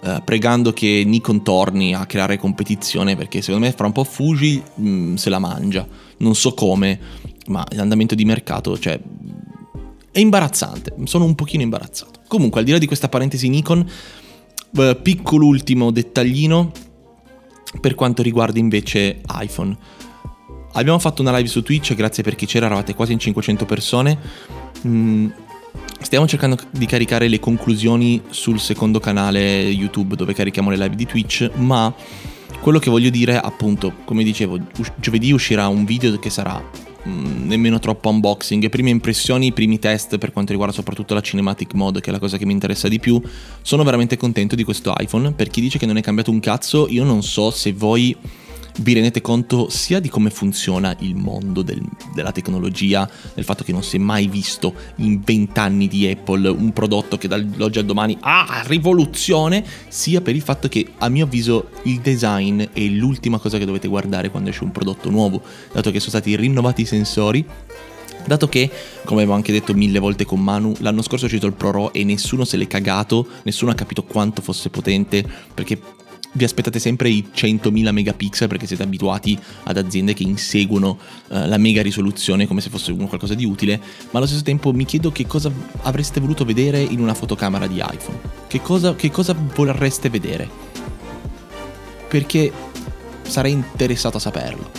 eh, 0.02 0.22
pregando 0.24 0.72
che 0.72 1.02
Nikon 1.04 1.42
torni 1.42 1.94
a 1.94 2.06
creare 2.06 2.38
competizione, 2.38 3.16
perché 3.16 3.42
secondo 3.42 3.66
me 3.66 3.72
fra 3.72 3.86
un 3.86 3.92
po' 3.92 4.04
Fuji 4.04 4.62
mh, 4.74 4.88
mm, 4.88 5.14
se 5.16 5.30
la 5.30 5.38
mangia. 5.38 5.86
Non 6.18 6.34
so 6.34 6.54
come, 6.54 6.98
ma 7.48 7.66
l'andamento 7.70 8.14
di 8.14 8.24
mercato, 8.24 8.78
cioè, 8.78 8.98
è 10.10 10.18
imbarazzante, 10.20 10.94
sono 11.04 11.24
un 11.24 11.34
pochino 11.34 11.62
imbarazzato. 11.62 12.20
Comunque, 12.28 12.60
al 12.60 12.66
di 12.66 12.72
là 12.72 12.78
di 12.78 12.86
questa 12.86 13.08
parentesi 13.08 13.48
Nikon, 13.48 13.86
eh, 14.76 14.98
piccolo 15.02 15.46
ultimo 15.46 15.90
dettaglino 15.90 16.72
per 17.80 17.94
quanto 17.94 18.22
riguarda 18.22 18.58
invece 18.58 19.20
iPhone. 19.40 19.76
Abbiamo 20.72 20.98
fatto 20.98 21.22
una 21.22 21.36
live 21.36 21.48
su 21.48 21.62
Twitch, 21.62 21.94
grazie 21.94 22.22
per 22.22 22.34
chi 22.34 22.46
c'era, 22.46 22.66
eravate 22.66 22.94
quasi 22.94 23.12
in 23.12 23.18
500 23.18 23.64
persone. 23.64 24.18
Mm, 24.86 25.28
stiamo 26.00 26.26
cercando 26.26 26.56
di 26.70 26.86
caricare 26.86 27.28
le 27.28 27.38
conclusioni 27.38 28.22
sul 28.30 28.60
secondo 28.60 29.00
canale 29.00 29.62
YouTube 29.62 30.16
dove 30.16 30.34
carichiamo 30.34 30.70
le 30.70 30.76
live 30.76 30.96
di 30.96 31.06
Twitch, 31.06 31.50
ma 31.56 31.92
quello 32.60 32.78
che 32.78 32.90
voglio 32.90 33.10
dire, 33.10 33.38
appunto, 33.38 33.92
come 34.04 34.24
dicevo, 34.24 34.58
giovedì 34.96 35.32
uscirà 35.32 35.68
un 35.68 35.84
video 35.84 36.18
che 36.18 36.30
sarà 36.30 36.62
mm, 37.06 37.46
nemmeno 37.46 37.78
troppo 37.78 38.08
unboxing, 38.08 38.68
prime 38.68 38.90
impressioni, 38.90 39.52
primi 39.52 39.78
test 39.78 40.18
per 40.18 40.32
quanto 40.32 40.52
riguarda 40.52 40.74
soprattutto 40.74 41.14
la 41.14 41.20
cinematic 41.20 41.74
mode, 41.74 42.00
che 42.00 42.10
è 42.10 42.12
la 42.12 42.18
cosa 42.18 42.36
che 42.36 42.46
mi 42.46 42.52
interessa 42.52 42.88
di 42.88 42.98
più. 42.98 43.20
Sono 43.62 43.82
veramente 43.84 44.16
contento 44.16 44.54
di 44.54 44.64
questo 44.64 44.94
iPhone, 44.98 45.32
per 45.32 45.48
chi 45.48 45.60
dice 45.60 45.78
che 45.78 45.86
non 45.86 45.96
è 45.96 46.02
cambiato 46.02 46.30
un 46.30 46.40
cazzo, 46.40 46.88
io 46.88 47.04
non 47.04 47.22
so 47.22 47.50
se 47.50 47.72
voi 47.72 48.16
vi 48.80 48.92
rendete 48.92 49.20
conto 49.20 49.68
sia 49.68 50.00
di 50.00 50.08
come 50.08 50.30
funziona 50.30 50.94
il 51.00 51.14
mondo 51.14 51.62
del, 51.62 51.82
della 52.14 52.32
tecnologia, 52.32 53.08
del 53.34 53.44
fatto 53.44 53.64
che 53.64 53.72
non 53.72 53.82
si 53.82 53.96
è 53.96 53.98
mai 53.98 54.28
visto 54.28 54.74
in 54.96 55.20
vent'anni 55.20 55.88
di 55.88 56.06
Apple 56.06 56.48
un 56.48 56.72
prodotto 56.72 57.18
che 57.18 57.28
dall'oggi 57.28 57.78
al 57.78 57.84
domani 57.84 58.16
ha 58.20 58.62
rivoluzione, 58.66 59.64
sia 59.88 60.20
per 60.20 60.34
il 60.34 60.42
fatto 60.42 60.68
che 60.68 60.86
a 60.98 61.08
mio 61.08 61.24
avviso 61.24 61.70
il 61.84 62.00
design 62.00 62.62
è 62.72 62.80
l'ultima 62.80 63.38
cosa 63.38 63.58
che 63.58 63.64
dovete 63.64 63.88
guardare 63.88 64.30
quando 64.30 64.50
esce 64.50 64.64
un 64.64 64.72
prodotto 64.72 65.10
nuovo, 65.10 65.42
dato 65.72 65.90
che 65.90 65.98
sono 65.98 66.10
stati 66.10 66.36
rinnovati 66.36 66.82
i 66.82 66.86
sensori, 66.86 67.46
Dato 68.26 68.46
che, 68.46 68.70
come 69.04 69.22
avevo 69.22 69.36
anche 69.36 69.52
detto 69.52 69.72
mille 69.72 69.98
volte 69.98 70.26
con 70.26 70.42
Manu, 70.42 70.74
l'anno 70.80 71.00
scorso 71.00 71.24
è 71.24 71.28
uscito 71.28 71.46
il 71.46 71.54
Pro 71.54 71.70
Raw 71.70 71.90
e 71.94 72.04
nessuno 72.04 72.44
se 72.44 72.58
l'è 72.58 72.66
cagato, 72.66 73.26
nessuno 73.44 73.70
ha 73.70 73.74
capito 73.74 74.02
quanto 74.02 74.42
fosse 74.42 74.68
potente, 74.68 75.24
perché 75.54 75.80
vi 76.38 76.44
aspettate 76.44 76.78
sempre 76.78 77.10
i 77.10 77.28
100.000 77.34 77.90
megapixel 77.90 78.48
perché 78.48 78.66
siete 78.66 78.84
abituati 78.84 79.36
ad 79.64 79.76
aziende 79.76 80.14
che 80.14 80.22
inseguono 80.22 80.90
uh, 81.28 81.46
la 81.46 81.58
mega 81.58 81.82
risoluzione 81.82 82.46
come 82.46 82.60
se 82.60 82.70
fosse 82.70 82.94
qualcosa 82.94 83.34
di 83.34 83.44
utile, 83.44 83.78
ma 84.10 84.18
allo 84.18 84.26
stesso 84.26 84.44
tempo 84.44 84.72
mi 84.72 84.84
chiedo 84.84 85.10
che 85.10 85.26
cosa 85.26 85.50
avreste 85.82 86.20
voluto 86.20 86.44
vedere 86.44 86.80
in 86.80 87.00
una 87.00 87.12
fotocamera 87.12 87.66
di 87.66 87.78
iPhone. 87.78 88.18
Che 88.46 88.62
cosa, 88.62 88.94
che 88.94 89.10
cosa 89.10 89.34
vorreste 89.54 90.08
vedere? 90.08 90.48
Perché 92.08 92.52
sarei 93.22 93.52
interessato 93.52 94.16
a 94.16 94.20
saperlo. 94.20 94.70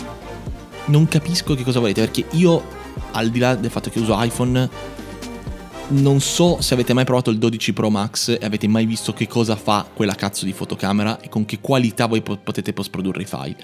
Non 0.86 1.06
capisco 1.06 1.54
che 1.54 1.62
cosa 1.62 1.78
volete, 1.78 2.00
perché 2.00 2.24
io, 2.32 2.64
al 3.12 3.28
di 3.28 3.38
là 3.38 3.54
del 3.54 3.70
fatto 3.70 3.90
che 3.90 4.00
uso 4.00 4.16
iPhone, 4.20 4.68
non 5.90 6.20
so 6.20 6.60
se 6.60 6.74
avete 6.74 6.92
mai 6.92 7.04
provato 7.04 7.30
il 7.30 7.38
12 7.38 7.72
Pro 7.72 7.90
Max 7.90 8.28
e 8.28 8.44
avete 8.44 8.68
mai 8.68 8.86
visto 8.86 9.12
che 9.12 9.26
cosa 9.26 9.56
fa 9.56 9.88
quella 9.92 10.14
cazzo 10.14 10.44
di 10.44 10.52
fotocamera 10.52 11.20
e 11.20 11.28
con 11.28 11.44
che 11.44 11.58
qualità 11.60 12.06
voi 12.06 12.22
potete 12.22 12.72
post 12.72 12.90
produrre 12.90 13.22
i 13.22 13.26
file. 13.26 13.56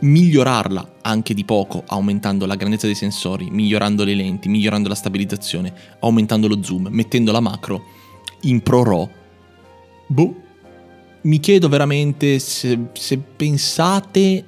Migliorarla 0.00 0.96
anche 1.00 1.32
di 1.32 1.44
poco, 1.44 1.82
aumentando 1.86 2.44
la 2.44 2.56
grandezza 2.56 2.86
dei 2.86 2.94
sensori, 2.94 3.48
migliorando 3.50 4.04
le 4.04 4.14
lenti, 4.14 4.48
migliorando 4.48 4.88
la 4.88 4.94
stabilizzazione, 4.94 5.72
aumentando 6.00 6.46
lo 6.46 6.62
zoom, 6.62 6.88
mettendo 6.90 7.32
la 7.32 7.40
macro 7.40 7.84
in 8.42 8.60
Pro 8.62 8.84
RAW. 8.84 9.10
Boh. 10.08 10.40
Mi 11.22 11.40
chiedo 11.40 11.68
veramente 11.68 12.38
se, 12.38 12.78
se 12.92 13.18
pensate 13.18 14.44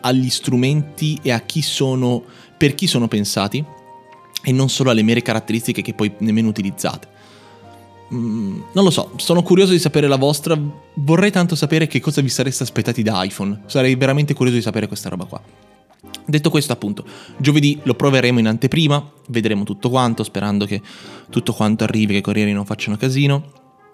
agli 0.00 0.30
strumenti 0.30 1.18
e 1.22 1.30
a 1.30 1.40
chi 1.40 1.60
sono, 1.60 2.24
per 2.56 2.74
chi 2.74 2.86
sono 2.86 3.06
pensati 3.06 3.64
e 4.46 4.52
non 4.52 4.68
solo 4.68 4.90
alle 4.90 5.02
mere 5.02 5.22
caratteristiche 5.22 5.82
che 5.82 5.92
poi 5.92 6.12
nemmeno 6.18 6.46
utilizzate. 6.46 7.08
Mm, 8.14 8.60
non 8.72 8.84
lo 8.84 8.90
so, 8.90 9.10
sono 9.16 9.42
curioso 9.42 9.72
di 9.72 9.80
sapere 9.80 10.06
la 10.06 10.14
vostra, 10.14 10.56
vorrei 10.94 11.32
tanto 11.32 11.56
sapere 11.56 11.88
che 11.88 11.98
cosa 11.98 12.20
vi 12.20 12.28
sareste 12.28 12.62
aspettati 12.62 13.02
da 13.02 13.24
iPhone, 13.24 13.62
sarei 13.66 13.96
veramente 13.96 14.34
curioso 14.34 14.58
di 14.58 14.62
sapere 14.62 14.86
questa 14.86 15.08
roba 15.08 15.24
qua. 15.24 15.42
Detto 16.24 16.48
questo, 16.48 16.72
appunto, 16.72 17.04
giovedì 17.38 17.80
lo 17.82 17.94
proveremo 17.94 18.38
in 18.38 18.46
anteprima, 18.46 19.04
vedremo 19.30 19.64
tutto 19.64 19.90
quanto, 19.90 20.22
sperando 20.22 20.64
che 20.64 20.80
tutto 21.28 21.52
quanto 21.52 21.82
arrivi, 21.82 22.12
che 22.12 22.18
i 22.18 22.22
corrieri 22.22 22.52
non 22.52 22.64
facciano 22.64 22.96
casino, 22.96 23.50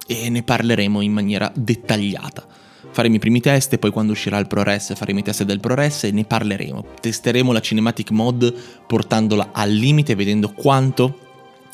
e 0.07 0.29
ne 0.29 0.43
parleremo 0.43 1.01
in 1.01 1.13
maniera 1.13 1.51
dettagliata 1.55 2.47
faremo 2.91 3.17
i 3.17 3.19
primi 3.19 3.41
test 3.41 3.73
e 3.73 3.79
poi 3.79 3.91
quando 3.91 4.13
uscirà 4.13 4.39
il 4.39 4.47
ProRes 4.47 4.95
faremo 4.95 5.21
i 5.21 5.23
test 5.23 5.45
del 5.45 5.61
ProRes 5.61 6.05
e 6.05 6.11
ne 6.11 6.25
parleremo. 6.25 6.85
Testeremo 7.01 7.53
la 7.53 7.61
cinematic 7.61 8.11
mod 8.11 8.55
portandola 8.87 9.51
al 9.53 9.71
limite 9.71 10.15
vedendo 10.15 10.53
quanto 10.53 11.19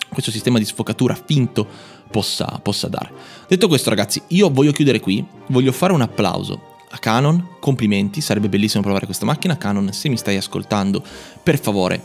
questo 0.08 0.30
sistema 0.30 0.58
di 0.58 0.64
sfocatura 0.64 1.14
finto 1.14 1.66
possa, 2.10 2.60
possa 2.62 2.88
dare. 2.88 3.10
Detto 3.46 3.68
questo 3.68 3.90
ragazzi, 3.90 4.22
io 4.28 4.50
voglio 4.50 4.72
chiudere 4.72 5.00
qui, 5.00 5.24
voglio 5.48 5.72
fare 5.72 5.92
un 5.92 6.00
applauso 6.00 6.76
a 6.90 6.98
Canon, 6.98 7.56
complimenti, 7.60 8.20
sarebbe 8.20 8.48
bellissimo 8.48 8.82
provare 8.82 9.04
questa 9.04 9.26
macchina. 9.26 9.58
Canon, 9.58 9.92
se 9.92 10.08
mi 10.08 10.16
stai 10.16 10.36
ascoltando, 10.36 11.02
per 11.42 11.58
favore, 11.58 12.02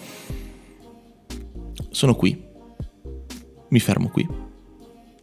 sono 1.89 2.15
qui, 2.15 2.41
mi 3.69 3.79
fermo 3.79 4.09
qui 4.09 4.51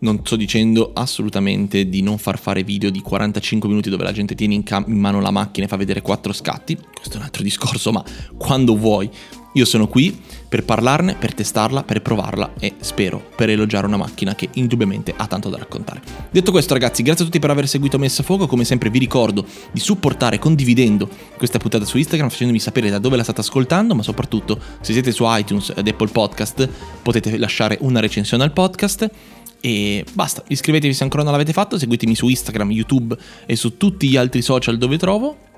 non 0.00 0.20
sto 0.22 0.36
dicendo 0.36 0.92
assolutamente 0.94 1.88
di 1.88 2.02
non 2.02 2.18
far 2.18 2.38
fare 2.38 2.62
video 2.62 2.90
di 2.90 3.00
45 3.00 3.68
minuti 3.68 3.90
dove 3.90 4.04
la 4.04 4.12
gente 4.12 4.34
tiene 4.34 4.54
in, 4.54 4.62
cam- 4.62 4.84
in 4.88 4.98
mano 4.98 5.20
la 5.20 5.30
macchina 5.30 5.66
e 5.66 5.68
fa 5.68 5.76
vedere 5.76 6.02
quattro 6.02 6.32
scatti, 6.32 6.76
questo 6.76 7.14
è 7.14 7.16
un 7.16 7.24
altro 7.24 7.42
discorso, 7.42 7.92
ma 7.92 8.04
quando 8.36 8.76
vuoi. 8.76 9.10
Io 9.54 9.64
sono 9.64 9.88
qui 9.88 10.16
per 10.48 10.64
parlarne, 10.64 11.16
per 11.16 11.34
testarla, 11.34 11.82
per 11.82 12.02
provarla 12.02 12.52
e 12.60 12.74
spero 12.78 13.20
per 13.34 13.50
elogiare 13.50 13.84
una 13.84 13.96
macchina 13.96 14.36
che 14.36 14.48
indubbiamente 14.54 15.12
ha 15.16 15.26
tanto 15.26 15.48
da 15.48 15.58
raccontare. 15.58 16.00
Detto 16.30 16.52
questo 16.52 16.72
ragazzi, 16.72 17.02
grazie 17.02 17.24
a 17.24 17.26
tutti 17.26 17.40
per 17.40 17.50
aver 17.50 17.66
seguito 17.66 17.98
Messa 17.98 18.22
a 18.22 18.24
Fuoco, 18.24 18.46
come 18.46 18.62
sempre 18.62 18.90
vi 18.90 19.00
ricordo 19.00 19.44
di 19.72 19.80
supportare 19.80 20.38
condividendo 20.38 21.08
questa 21.36 21.58
puntata 21.58 21.84
su 21.84 21.98
Instagram 21.98 22.30
facendomi 22.30 22.60
sapere 22.60 22.90
da 22.90 23.00
dove 23.00 23.16
la 23.16 23.24
state 23.24 23.40
ascoltando, 23.40 23.96
ma 23.96 24.04
soprattutto 24.04 24.56
se 24.80 24.92
siete 24.92 25.10
su 25.10 25.24
iTunes 25.26 25.72
ed 25.74 25.88
Apple 25.88 26.10
Podcast 26.12 26.68
potete 27.02 27.36
lasciare 27.36 27.76
una 27.80 27.98
recensione 27.98 28.44
al 28.44 28.52
podcast 28.52 29.10
e 29.60 30.04
basta, 30.12 30.42
iscrivetevi 30.48 30.94
se 30.94 31.02
ancora 31.02 31.22
non 31.22 31.32
l'avete 31.32 31.52
fatto, 31.52 31.78
seguitemi 31.78 32.14
su 32.14 32.28
Instagram, 32.28 32.70
YouTube 32.70 33.16
e 33.46 33.56
su 33.56 33.76
tutti 33.76 34.08
gli 34.08 34.16
altri 34.16 34.42
social 34.42 34.78
dove 34.78 34.96
trovo. 34.96 35.48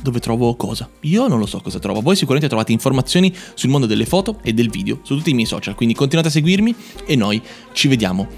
Dove 0.00 0.20
trovo 0.20 0.54
cosa? 0.54 0.88
Io 1.00 1.26
non 1.26 1.38
lo 1.38 1.46
so 1.46 1.60
cosa 1.60 1.78
trovo. 1.78 2.02
Voi 2.02 2.14
sicuramente 2.14 2.48
trovate 2.48 2.72
informazioni 2.72 3.34
sul 3.54 3.70
mondo 3.70 3.86
delle 3.86 4.04
foto 4.04 4.38
e 4.42 4.52
del 4.52 4.70
video 4.70 5.00
su 5.02 5.16
tutti 5.16 5.30
i 5.30 5.34
miei 5.34 5.46
social. 5.46 5.74
Quindi 5.74 5.94
continuate 5.94 6.28
a 6.28 6.32
seguirmi 6.32 6.74
e 7.06 7.16
noi 7.16 7.42
ci 7.72 7.88
vediamo 7.88 8.28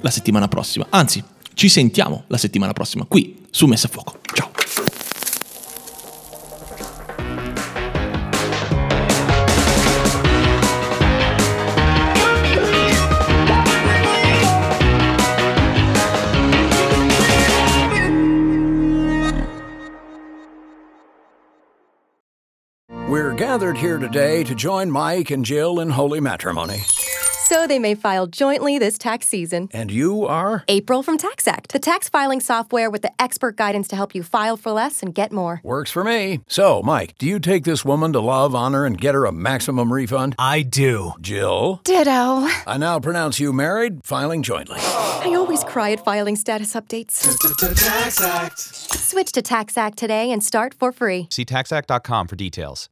la 0.00 0.10
settimana 0.10 0.46
prossima. 0.46 0.86
Anzi, 0.90 1.24
ci 1.54 1.68
sentiamo 1.68 2.24
la 2.28 2.36
settimana 2.36 2.72
prossima 2.72 3.06
qui 3.06 3.38
su 3.50 3.66
Messa 3.66 3.88
a 3.88 3.90
Fuoco. 3.90 4.20
Ciao. 4.34 4.51
Gathered 23.52 23.76
here 23.76 23.98
today 23.98 24.42
to 24.42 24.54
join 24.54 24.90
Mike 24.90 25.30
and 25.30 25.44
Jill 25.44 25.78
in 25.78 25.90
holy 25.90 26.20
matrimony. 26.20 26.78
So 27.44 27.66
they 27.66 27.78
may 27.78 27.94
file 27.94 28.26
jointly 28.26 28.78
this 28.78 28.96
tax 28.96 29.26
season. 29.26 29.68
And 29.74 29.90
you 29.90 30.26
are? 30.26 30.64
April 30.68 31.02
from 31.02 31.18
TaxAct, 31.18 31.66
the 31.66 31.78
tax 31.78 32.08
filing 32.08 32.40
software 32.40 32.88
with 32.88 33.02
the 33.02 33.12
expert 33.20 33.58
guidance 33.58 33.88
to 33.88 33.96
help 33.96 34.14
you 34.14 34.22
file 34.22 34.56
for 34.56 34.72
less 34.72 35.02
and 35.02 35.14
get 35.14 35.32
more. 35.32 35.60
Works 35.62 35.90
for 35.90 36.02
me. 36.02 36.40
So, 36.48 36.80
Mike, 36.82 37.12
do 37.18 37.26
you 37.26 37.38
take 37.38 37.64
this 37.64 37.84
woman 37.84 38.14
to 38.14 38.20
love, 38.20 38.54
honor, 38.54 38.86
and 38.86 38.98
get 38.98 39.14
her 39.14 39.26
a 39.26 39.32
maximum 39.32 39.92
refund? 39.92 40.34
I 40.38 40.62
do. 40.62 41.12
Jill? 41.20 41.82
Ditto. 41.84 42.48
I 42.66 42.78
now 42.78 43.00
pronounce 43.00 43.38
you 43.38 43.52
married, 43.52 44.02
filing 44.02 44.42
jointly. 44.42 44.78
I 44.80 45.34
always 45.36 45.62
cry 45.64 45.92
at 45.92 46.02
filing 46.02 46.36
status 46.36 46.72
updates. 46.72 47.20
Tax 47.76 48.18
Act. 48.22 48.58
Switch 48.58 49.30
to 49.32 49.42
TaxAct 49.42 49.96
today 49.96 50.30
and 50.32 50.42
start 50.42 50.72
for 50.72 50.90
free. 50.90 51.28
See 51.30 51.44
taxact.com 51.44 52.28
for 52.28 52.36
details. 52.36 52.80